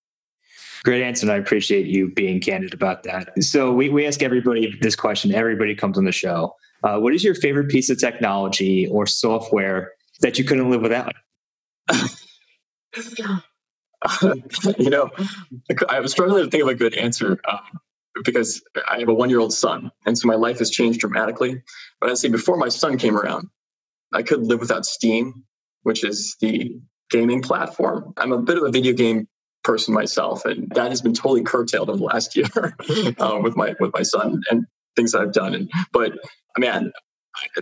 Great 0.84 1.02
answer. 1.02 1.24
And 1.24 1.32
I 1.32 1.36
appreciate 1.36 1.86
you 1.86 2.10
being 2.10 2.40
candid 2.40 2.74
about 2.74 3.04
that. 3.04 3.42
So 3.42 3.72
we, 3.72 3.88
we 3.88 4.06
ask 4.06 4.22
everybody 4.22 4.76
this 4.80 4.94
question. 4.94 5.34
Everybody 5.34 5.74
comes 5.74 5.96
on 5.96 6.04
the 6.04 6.12
show. 6.12 6.54
Uh, 6.82 6.98
what 6.98 7.14
is 7.14 7.24
your 7.24 7.34
favorite 7.34 7.70
piece 7.70 7.88
of 7.88 7.98
technology 7.98 8.86
or 8.88 9.06
software 9.06 9.92
that 10.20 10.38
you 10.38 10.44
couldn't 10.44 10.70
live 10.70 10.82
without? 10.82 11.14
you 14.78 14.90
know, 14.90 15.08
I 15.88 16.00
was 16.00 16.12
struggling 16.12 16.44
to 16.44 16.50
think 16.50 16.62
of 16.62 16.68
a 16.68 16.74
good 16.74 16.94
answer 16.94 17.40
um, 17.50 17.80
because 18.22 18.62
I 18.88 18.98
have 18.98 19.08
a 19.08 19.14
one 19.14 19.30
year 19.30 19.40
old 19.40 19.54
son. 19.54 19.90
And 20.04 20.18
so 20.18 20.28
my 20.28 20.34
life 20.34 20.58
has 20.58 20.70
changed 20.70 21.00
dramatically. 21.00 21.62
But 22.00 22.10
I'd 22.10 22.18
say 22.18 22.28
before 22.28 22.58
my 22.58 22.68
son 22.68 22.98
came 22.98 23.16
around, 23.16 23.48
I 24.12 24.22
couldn't 24.22 24.48
live 24.48 24.60
without 24.60 24.84
Steam, 24.84 25.44
which 25.84 26.04
is 26.04 26.36
the 26.40 26.76
gaming 27.10 27.40
platform. 27.40 28.12
I'm 28.16 28.32
a 28.32 28.38
bit 28.38 28.58
of 28.58 28.64
a 28.64 28.70
video 28.70 28.92
game 28.92 29.28
person 29.62 29.94
myself, 29.94 30.44
and 30.44 30.70
that 30.74 30.90
has 30.90 31.00
been 31.00 31.14
totally 31.14 31.42
curtailed 31.42 31.88
over 31.88 31.98
the 31.98 32.04
last 32.04 32.36
year 32.36 32.48
uh, 33.18 33.38
with 33.42 33.56
my 33.56 33.74
with 33.80 33.92
my 33.94 34.02
son 34.02 34.42
and 34.50 34.66
things 34.96 35.14
I've 35.14 35.32
done. 35.32 35.54
And 35.54 35.70
but 35.92 36.12
man, 36.58 36.92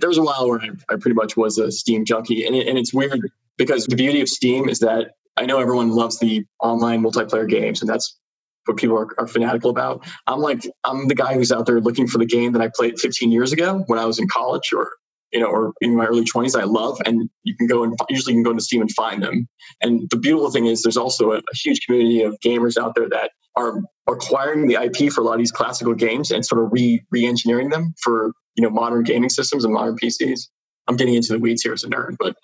there 0.00 0.08
was 0.08 0.18
a 0.18 0.22
while 0.22 0.48
where 0.48 0.60
I, 0.60 0.68
I 0.90 0.96
pretty 0.96 1.14
much 1.14 1.36
was 1.36 1.58
a 1.58 1.70
Steam 1.70 2.04
junkie, 2.04 2.44
and, 2.44 2.56
it, 2.56 2.66
and 2.66 2.78
it's 2.78 2.94
weird 2.94 3.30
because 3.58 3.86
the 3.86 3.96
beauty 3.96 4.20
of 4.20 4.28
Steam 4.28 4.68
is 4.68 4.80
that 4.80 5.12
I 5.36 5.46
know 5.46 5.60
everyone 5.60 5.92
loves 5.92 6.18
the 6.18 6.44
online 6.60 7.02
multiplayer 7.02 7.48
games, 7.48 7.80
and 7.80 7.88
that's 7.88 8.18
what 8.66 8.76
people 8.76 8.96
are, 8.96 9.08
are, 9.18 9.26
fanatical 9.26 9.70
about. 9.70 10.06
I'm 10.26 10.38
like, 10.38 10.62
I'm 10.84 11.08
the 11.08 11.16
guy 11.16 11.34
who's 11.34 11.50
out 11.50 11.66
there 11.66 11.80
looking 11.80 12.06
for 12.06 12.18
the 12.18 12.26
game 12.26 12.52
that 12.52 12.62
I 12.62 12.70
played 12.72 12.98
15 12.98 13.32
years 13.32 13.52
ago 13.52 13.82
when 13.88 13.98
I 13.98 14.04
was 14.04 14.20
in 14.20 14.28
college 14.28 14.72
or 14.72 14.92
you 15.32 15.40
know, 15.40 15.46
or 15.46 15.72
in 15.80 15.96
my 15.96 16.06
early 16.06 16.24
20s, 16.24 16.58
I 16.60 16.64
love, 16.64 17.00
and 17.06 17.28
you 17.44 17.56
can 17.56 17.66
go 17.66 17.82
and 17.82 17.96
usually 18.08 18.34
you 18.34 18.42
can 18.42 18.52
go 18.52 18.56
to 18.56 18.62
Steam 18.62 18.80
and 18.80 18.92
find 18.92 19.22
them. 19.22 19.48
And 19.80 20.08
the 20.10 20.16
beautiful 20.16 20.50
thing 20.50 20.66
is, 20.66 20.82
there's 20.82 20.96
also 20.96 21.32
a, 21.32 21.38
a 21.38 21.54
huge 21.54 21.80
community 21.86 22.22
of 22.22 22.38
gamers 22.44 22.76
out 22.76 22.94
there 22.94 23.08
that 23.08 23.30
are 23.56 23.80
acquiring 24.08 24.66
the 24.66 24.74
IP 24.74 25.12
for 25.12 25.20
a 25.20 25.24
lot 25.24 25.34
of 25.34 25.38
these 25.38 25.52
classical 25.52 25.94
games 25.94 26.30
and 26.30 26.44
sort 26.44 26.62
of 26.64 26.72
re 26.72 27.02
re-engineering 27.10 27.70
them 27.70 27.94
for 28.02 28.32
you 28.56 28.62
know 28.62 28.70
modern 28.70 29.02
gaming 29.04 29.30
systems 29.30 29.64
and 29.64 29.72
modern 29.72 29.96
PCs. 29.96 30.48
I'm 30.88 30.96
getting 30.96 31.14
into 31.14 31.32
the 31.32 31.38
weeds 31.38 31.62
here 31.62 31.72
as 31.72 31.84
a 31.84 31.88
nerd, 31.88 32.16
but 32.18 32.36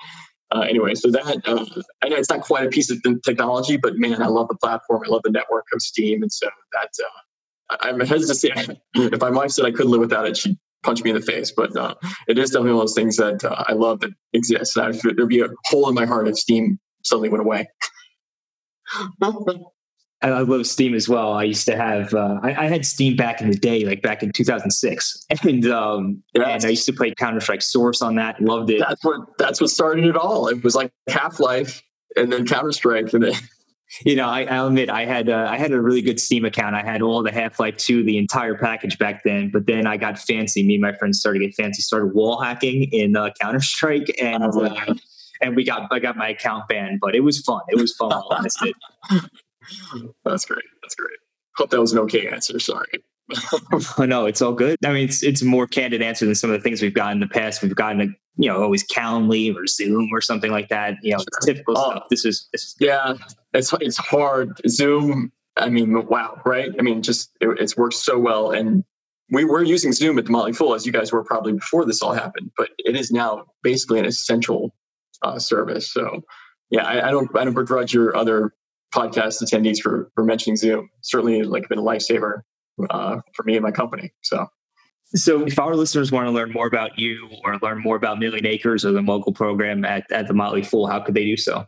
uh, 0.51 0.61
anyway, 0.61 0.95
so 0.95 1.11
that 1.11 1.43
uh, 1.47 1.65
I 2.03 2.09
know 2.09 2.17
it's 2.17 2.31
not 2.31 2.41
quite 2.41 2.67
a 2.67 2.71
piece 2.71 2.91
of 2.91 3.03
technology, 3.25 3.77
but 3.77 3.97
man, 3.97 4.23
I 4.23 4.29
love 4.29 4.49
the 4.49 4.57
platform. 4.57 5.03
I 5.05 5.11
love 5.11 5.23
the 5.25 5.31
network 5.31 5.67
of 5.75 5.83
Steam, 5.83 6.23
and 6.23 6.33
so 6.33 6.49
that 6.73 6.89
uh, 7.05 7.77
I'm 7.81 8.01
hesitant 8.01 8.29
to 8.29 8.35
say 8.35 8.79
if 8.95 9.21
my 9.21 9.31
wife 9.31 9.51
said 9.51 9.67
I 9.67 9.73
couldn't 9.73 9.91
live 9.91 10.01
without 10.01 10.27
it, 10.27 10.37
she'd 10.37 10.59
punch 10.83 11.03
me 11.03 11.11
in 11.11 11.17
the 11.17 11.23
face. 11.23 11.53
But 11.55 11.77
uh, 11.77 11.95
it 12.27 12.39
is 12.39 12.51
definitely 12.51 12.73
one 12.73 12.83
of 12.83 12.89
those 12.89 12.95
things 12.95 13.17
that 13.17 13.45
uh, 13.45 13.65
I 13.67 13.73
love 13.73 14.01
that 14.01 14.11
exists. 14.33 14.77
And 14.77 14.95
there'd 14.95 15.29
be 15.29 15.41
a 15.41 15.49
hole 15.67 15.89
in 15.89 15.95
my 15.95 16.07
heart 16.07 16.29
if 16.29 16.39
Steam 16.39 16.79
suddenly 17.05 17.29
went 17.29 17.45
away. 17.45 17.69
I 20.21 20.41
love 20.41 20.67
Steam 20.67 20.95
as 20.95 21.09
well. 21.09 21.33
I 21.33 21.45
used 21.45 21.65
to 21.67 21.77
have 21.77 22.13
uh, 22.13 22.41
I, 22.43 22.65
I, 22.65 22.67
had 22.67 22.85
Steam 22.85 23.15
back 23.15 23.41
in 23.41 23.51
the 23.51 23.57
day, 23.57 23.85
like 23.85 24.03
back 24.03 24.23
in 24.23 24.33
2006, 24.33 25.27
and 25.45 25.67
um, 25.67 26.23
and 26.35 26.65
I 26.65 26.69
used 26.69 26.87
to 26.87 26.93
play 26.93 27.15
Counter 27.15 27.41
Strike 27.41 27.63
Source 27.63 28.03
on 28.03 28.17
that. 28.17 28.41
Loved 28.41 28.71
it. 28.71 28.81
That's 28.81 29.05
what 29.05 29.21
that's 29.39 29.61
what 29.61 29.71
started 29.71 30.07
it 30.07 30.17
all. 30.17 30.49
It 30.49 30.65
was 30.65 30.75
like 30.75 30.91
Half 31.09 31.39
Life, 31.39 31.83
and 32.17 32.33
then 32.33 32.47
Counter 32.47 32.73
Strike, 32.73 33.13
and 33.13 33.23
then. 33.23 33.35
You 34.05 34.17
know, 34.17 34.29
I, 34.29 34.45
will 34.61 34.69
admit 34.69 34.91
I 34.91 35.07
had 35.07 35.31
uh, 35.31 35.47
I 35.49 35.57
had 35.57 35.73
a 35.73 35.81
really 35.81 36.03
good 36.03 36.21
Steam 36.21 36.45
account. 36.45 36.75
I 36.75 36.83
had 36.83 37.01
all 37.01 37.23
the 37.23 37.33
Half 37.33 37.59
Life 37.59 37.79
Two, 37.79 38.03
the 38.05 38.19
entire 38.19 38.55
package 38.55 38.99
back 38.99 39.23
then. 39.25 39.51
But 39.51 39.67
then 39.67 39.87
I 39.87 39.97
got 39.97 40.19
fancy. 40.19 40.63
Me 40.63 40.75
and 40.75 40.83
my 40.83 40.93
friends 40.93 41.19
started 41.19 41.39
to 41.41 41.47
get 41.47 41.55
fancy. 41.55 41.81
Started 41.83 42.15
wall 42.15 42.41
hacking 42.41 42.85
in 42.93 43.17
uh, 43.17 43.31
Counter 43.41 43.61
Strike, 43.61 44.15
and 44.23 44.45
oh, 44.45 44.63
uh, 44.63 44.95
and 45.41 45.57
we 45.57 45.65
got 45.65 45.89
I 45.91 45.99
got 46.01 46.17
my 46.17 46.29
account 46.29 46.69
banned. 46.69 47.01
But 47.01 47.15
it 47.15 47.21
was 47.21 47.41
fun. 47.41 47.63
It 47.69 47.79
was 47.79 47.95
fun. 47.97 48.11
That's 50.25 50.45
great. 50.45 50.65
That's 50.83 50.95
great. 50.95 51.19
Hope 51.57 51.71
that 51.71 51.81
was 51.81 51.93
an 51.93 51.99
okay 52.01 52.29
answer. 52.29 52.59
Sorry. 52.61 52.87
no, 53.99 54.27
it's 54.27 54.41
all 54.41 54.53
good. 54.53 54.77
I 54.85 54.93
mean, 54.93 55.05
it's 55.05 55.23
it's 55.23 55.43
a 55.43 55.45
more 55.45 55.67
candid 55.67 56.03
answer 56.03 56.25
than 56.25 56.35
some 56.35 56.51
of 56.51 56.59
the 56.59 56.63
things 56.63 56.81
we've 56.81 56.95
gotten 56.95 57.15
in 57.15 57.21
the 57.21 57.29
past. 57.29 57.63
We've 57.63 57.75
gotten 57.75 58.01
a 58.01 58.05
you 58.37 58.49
know 58.49 58.63
always 58.63 58.87
Calendly 58.87 59.55
or 59.55 59.67
Zoom 59.67 60.09
or 60.13 60.21
something 60.21 60.51
like 60.51 60.69
that. 60.69 60.97
You 61.03 61.13
know, 61.17 61.25
typical 61.45 61.77
oh, 61.77 61.91
stuff. 61.91 62.05
This 62.11 62.25
is 62.25 62.49
this 62.53 62.63
is 62.65 62.77
yeah. 62.81 63.15
It's 63.53 63.73
it's 63.81 63.97
hard. 63.97 64.61
Zoom. 64.69 65.33
I 65.57 65.69
mean, 65.69 66.07
wow, 66.07 66.41
right? 66.47 66.71
I 66.79 66.83
mean, 66.83 67.03
just 67.03 67.31
it, 67.41 67.49
it's 67.61 67.77
worked 67.77 67.95
so 67.95 68.19
well, 68.19 68.53
and 68.53 68.85
we 69.31 69.45
were 69.45 69.63
using 69.63 69.93
Zoom 69.93 70.19
at 70.19 70.25
the 70.25 70.31
Motley 70.31 70.53
Fool 70.53 70.75
as 70.75 70.87
you 70.87 70.93
guys 70.93 71.13
were 71.13 71.25
probably 71.25 71.53
before 71.53 71.85
this 71.85 72.01
all 72.01 72.15
happened, 72.15 72.51
but 72.57 72.71
it 72.79 72.97
is 72.97 73.11
now 73.11 73.45
basically 73.63 73.99
an 73.99 74.07
essential 74.07 74.75
uh, 75.23 75.39
service. 75.39 75.93
So 75.93 76.23
yeah, 76.71 76.85
I, 76.85 77.09
I, 77.09 77.11
don't 77.11 77.29
I 77.37 77.45
don't 77.45 77.55
begrudge 77.55 77.93
your 77.93 78.17
other 78.17 78.55
podcast 78.95 79.43
attendees 79.43 79.81
for 79.81 80.11
for 80.15 80.25
mentioning 80.25 80.57
Zoom. 80.57 80.89
Certainly, 81.03 81.43
like 81.43 81.69
been 81.69 81.79
a 81.79 81.83
lifesaver 81.83 82.43
uh, 82.91 83.21
for 83.35 83.43
me 83.45 83.55
and 83.55 83.63
my 83.63 83.73
company. 83.73 84.13
So. 84.23 84.47
So, 85.15 85.47
if 85.47 85.59
our 85.59 85.75
listeners 85.75 86.13
want 86.13 86.27
to 86.27 86.31
learn 86.31 86.53
more 86.53 86.67
about 86.67 86.99
you 86.99 87.31
or 87.43 87.57
learn 87.63 87.81
more 87.81 87.97
about 87.97 88.19
Millionacres 88.19 88.85
or 88.85 88.93
the 88.93 89.01
Mogul 89.01 89.33
program 89.33 89.87
at, 89.87 90.05
at 90.13 90.29
the 90.29 90.35
Motley 90.35 90.63
Fool, 90.63 90.87
how 90.87 91.01
could 91.01 91.15
they 91.15 91.25
do 91.25 91.37
so? 91.39 91.67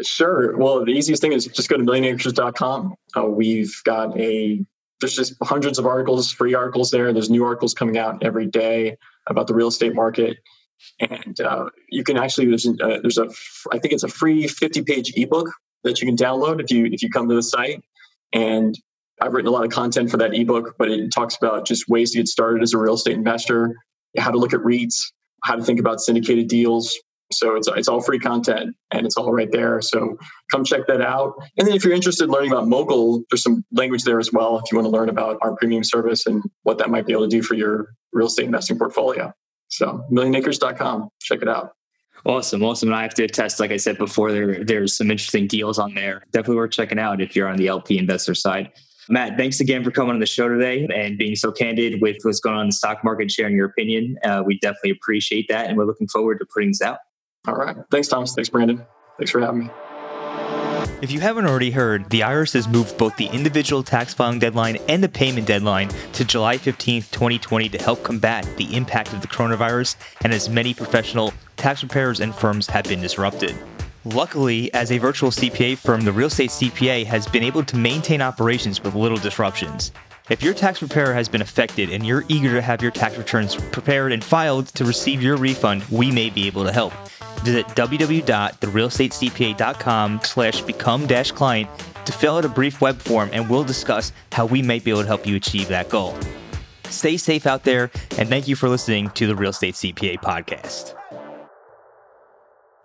Sure. 0.00 0.56
Well, 0.56 0.84
the 0.84 0.92
easiest 0.92 1.20
thing 1.20 1.32
is 1.32 1.46
just 1.46 1.68
go 1.68 1.76
to 1.76 1.82
millionacres.com. 1.82 2.94
Uh, 3.16 3.24
we've 3.24 3.74
got 3.84 4.16
a, 4.18 4.64
there's 5.00 5.14
just 5.14 5.34
hundreds 5.42 5.78
of 5.78 5.86
articles, 5.86 6.30
free 6.30 6.54
articles 6.54 6.90
there. 6.90 7.12
There's 7.12 7.30
new 7.30 7.44
articles 7.44 7.74
coming 7.74 7.98
out 7.98 8.22
every 8.22 8.46
day 8.46 8.96
about 9.26 9.48
the 9.48 9.54
real 9.54 9.68
estate 9.68 9.94
market. 9.94 10.38
And 11.00 11.40
uh, 11.40 11.70
you 11.88 12.04
can 12.04 12.16
actually, 12.16 12.46
there's, 12.46 12.66
uh, 12.66 13.00
there's 13.02 13.18
a, 13.18 13.28
I 13.72 13.78
think 13.78 13.92
it's 13.92 14.04
a 14.04 14.08
free 14.08 14.46
50 14.46 14.82
page 14.82 15.12
ebook 15.16 15.48
that 15.82 16.00
you 16.00 16.06
can 16.06 16.16
download 16.16 16.62
if 16.62 16.70
you, 16.70 16.86
if 16.86 17.02
you 17.02 17.10
come 17.10 17.28
to 17.28 17.34
the 17.34 17.42
site. 17.42 17.82
And 18.32 18.78
I've 19.20 19.32
written 19.32 19.48
a 19.48 19.52
lot 19.52 19.64
of 19.64 19.70
content 19.70 20.10
for 20.10 20.16
that 20.18 20.34
ebook, 20.34 20.74
but 20.78 20.90
it 20.90 21.10
talks 21.12 21.36
about 21.36 21.66
just 21.66 21.88
ways 21.88 22.12
to 22.12 22.18
get 22.18 22.28
started 22.28 22.62
as 22.62 22.72
a 22.72 22.78
real 22.78 22.94
estate 22.94 23.14
investor, 23.14 23.74
how 24.16 24.30
to 24.30 24.38
look 24.38 24.52
at 24.52 24.60
REITs, 24.60 24.94
how 25.44 25.56
to 25.56 25.62
think 25.62 25.80
about 25.80 26.00
syndicated 26.00 26.48
deals. 26.48 26.96
So 27.30 27.56
it's 27.56 27.68
it's 27.68 27.88
all 27.88 28.00
free 28.00 28.18
content 28.18 28.74
and 28.90 29.04
it's 29.04 29.16
all 29.16 29.32
right 29.32 29.50
there. 29.52 29.82
So 29.82 30.16
come 30.50 30.64
check 30.64 30.86
that 30.86 31.02
out. 31.02 31.34
And 31.58 31.68
then 31.68 31.74
if 31.74 31.84
you're 31.84 31.92
interested 31.92 32.24
in 32.24 32.30
learning 32.30 32.52
about 32.52 32.68
Mogul, 32.68 33.22
there's 33.30 33.42
some 33.42 33.64
language 33.70 34.04
there 34.04 34.18
as 34.18 34.32
well 34.32 34.58
if 34.58 34.72
you 34.72 34.78
want 34.78 34.86
to 34.86 34.90
learn 34.90 35.10
about 35.10 35.36
our 35.42 35.54
premium 35.56 35.84
service 35.84 36.26
and 36.26 36.42
what 36.62 36.78
that 36.78 36.88
might 36.88 37.06
be 37.06 37.12
able 37.12 37.28
to 37.28 37.28
do 37.28 37.42
for 37.42 37.54
your 37.54 37.88
real 38.12 38.28
estate 38.28 38.46
investing 38.46 38.78
portfolio. 38.78 39.32
So 39.68 40.04
millionacres.com, 40.10 41.10
check 41.20 41.42
it 41.42 41.48
out. 41.48 41.72
Awesome, 42.24 42.64
awesome. 42.64 42.88
And 42.88 42.96
I 42.96 43.02
have 43.02 43.14
to 43.14 43.24
attest, 43.24 43.60
like 43.60 43.70
I 43.70 43.76
said 43.76 43.98
before, 43.98 44.32
there 44.32 44.64
there's 44.64 44.96
some 44.96 45.10
interesting 45.10 45.46
deals 45.46 45.78
on 45.78 45.94
there. 45.94 46.22
Definitely 46.32 46.56
worth 46.56 46.72
checking 46.72 46.98
out 46.98 47.20
if 47.20 47.36
you're 47.36 47.48
on 47.48 47.56
the 47.56 47.68
LP 47.68 47.98
investor 47.98 48.34
side. 48.34 48.72
Matt, 49.10 49.36
thanks 49.38 49.60
again 49.60 49.82
for 49.82 49.90
coming 49.90 50.14
on 50.14 50.20
the 50.20 50.26
show 50.26 50.48
today 50.48 50.86
and 50.94 51.16
being 51.16 51.34
so 51.34 51.50
candid 51.50 52.02
with 52.02 52.18
what's 52.22 52.40
going 52.40 52.56
on 52.56 52.62
in 52.62 52.68
the 52.68 52.72
stock 52.72 53.02
market, 53.02 53.30
sharing 53.30 53.56
your 53.56 53.66
opinion. 53.66 54.18
Uh, 54.22 54.42
we 54.44 54.58
definitely 54.58 54.90
appreciate 54.90 55.48
that, 55.48 55.68
and 55.68 55.78
we're 55.78 55.86
looking 55.86 56.08
forward 56.08 56.38
to 56.40 56.46
putting 56.46 56.70
this 56.70 56.82
out. 56.82 56.98
All 57.46 57.54
right. 57.54 57.76
Thanks, 57.90 58.08
Thomas. 58.08 58.34
Thanks, 58.34 58.50
Brandon. 58.50 58.84
Thanks 59.16 59.30
for 59.30 59.40
having 59.40 59.60
me. 59.60 59.70
If 61.00 61.12
you 61.12 61.20
haven't 61.20 61.46
already 61.46 61.70
heard, 61.70 62.10
the 62.10 62.20
IRS 62.20 62.54
has 62.54 62.66
moved 62.66 62.98
both 62.98 63.16
the 63.16 63.26
individual 63.26 63.84
tax 63.84 64.12
filing 64.12 64.40
deadline 64.40 64.78
and 64.88 65.02
the 65.02 65.08
payment 65.08 65.46
deadline 65.46 65.90
to 66.14 66.24
July 66.24 66.58
15th, 66.58 67.10
2020 67.10 67.68
to 67.68 67.78
help 67.78 68.02
combat 68.02 68.44
the 68.56 68.76
impact 68.76 69.12
of 69.12 69.20
the 69.20 69.28
coronavirus 69.28 69.96
and 70.22 70.32
as 70.32 70.48
many 70.48 70.74
professional 70.74 71.32
tax 71.56 71.80
preparers 71.80 72.20
and 72.20 72.34
firms 72.34 72.66
have 72.66 72.84
been 72.84 73.00
disrupted. 73.00 73.56
Luckily, 74.14 74.72
as 74.72 74.90
a 74.90 74.96
virtual 74.96 75.30
CPA 75.30 75.76
firm, 75.76 76.00
the 76.00 76.12
Real 76.12 76.28
Estate 76.28 76.48
CPA 76.48 77.04
has 77.04 77.28
been 77.28 77.42
able 77.42 77.62
to 77.64 77.76
maintain 77.76 78.22
operations 78.22 78.82
with 78.82 78.94
little 78.94 79.18
disruptions. 79.18 79.92
If 80.30 80.42
your 80.42 80.54
tax 80.54 80.78
preparer 80.78 81.12
has 81.12 81.28
been 81.28 81.42
affected 81.42 81.90
and 81.90 82.06
you're 82.06 82.24
eager 82.28 82.52
to 82.52 82.62
have 82.62 82.80
your 82.80 82.90
tax 82.90 83.18
returns 83.18 83.54
prepared 83.54 84.12
and 84.12 84.24
filed 84.24 84.68
to 84.68 84.86
receive 84.86 85.20
your 85.20 85.36
refund, 85.36 85.84
we 85.90 86.10
may 86.10 86.30
be 86.30 86.46
able 86.46 86.64
to 86.64 86.72
help. 86.72 86.94
Visit 87.40 87.66
www.therealestatecpa.com 87.68 90.20
slash 90.22 90.62
become 90.62 91.06
dash 91.06 91.30
client 91.32 91.68
to 92.06 92.12
fill 92.12 92.38
out 92.38 92.46
a 92.46 92.48
brief 92.48 92.80
web 92.80 92.96
form 92.96 93.28
and 93.34 93.50
we'll 93.50 93.62
discuss 93.62 94.14
how 94.32 94.46
we 94.46 94.62
might 94.62 94.84
be 94.84 94.90
able 94.90 95.02
to 95.02 95.06
help 95.06 95.26
you 95.26 95.36
achieve 95.36 95.68
that 95.68 95.90
goal. 95.90 96.16
Stay 96.84 97.18
safe 97.18 97.46
out 97.46 97.64
there 97.64 97.90
and 98.16 98.30
thank 98.30 98.48
you 98.48 98.56
for 98.56 98.70
listening 98.70 99.10
to 99.10 99.26
the 99.26 99.36
Real 99.36 99.50
Estate 99.50 99.74
CPA 99.74 100.16
podcast. 100.20 100.97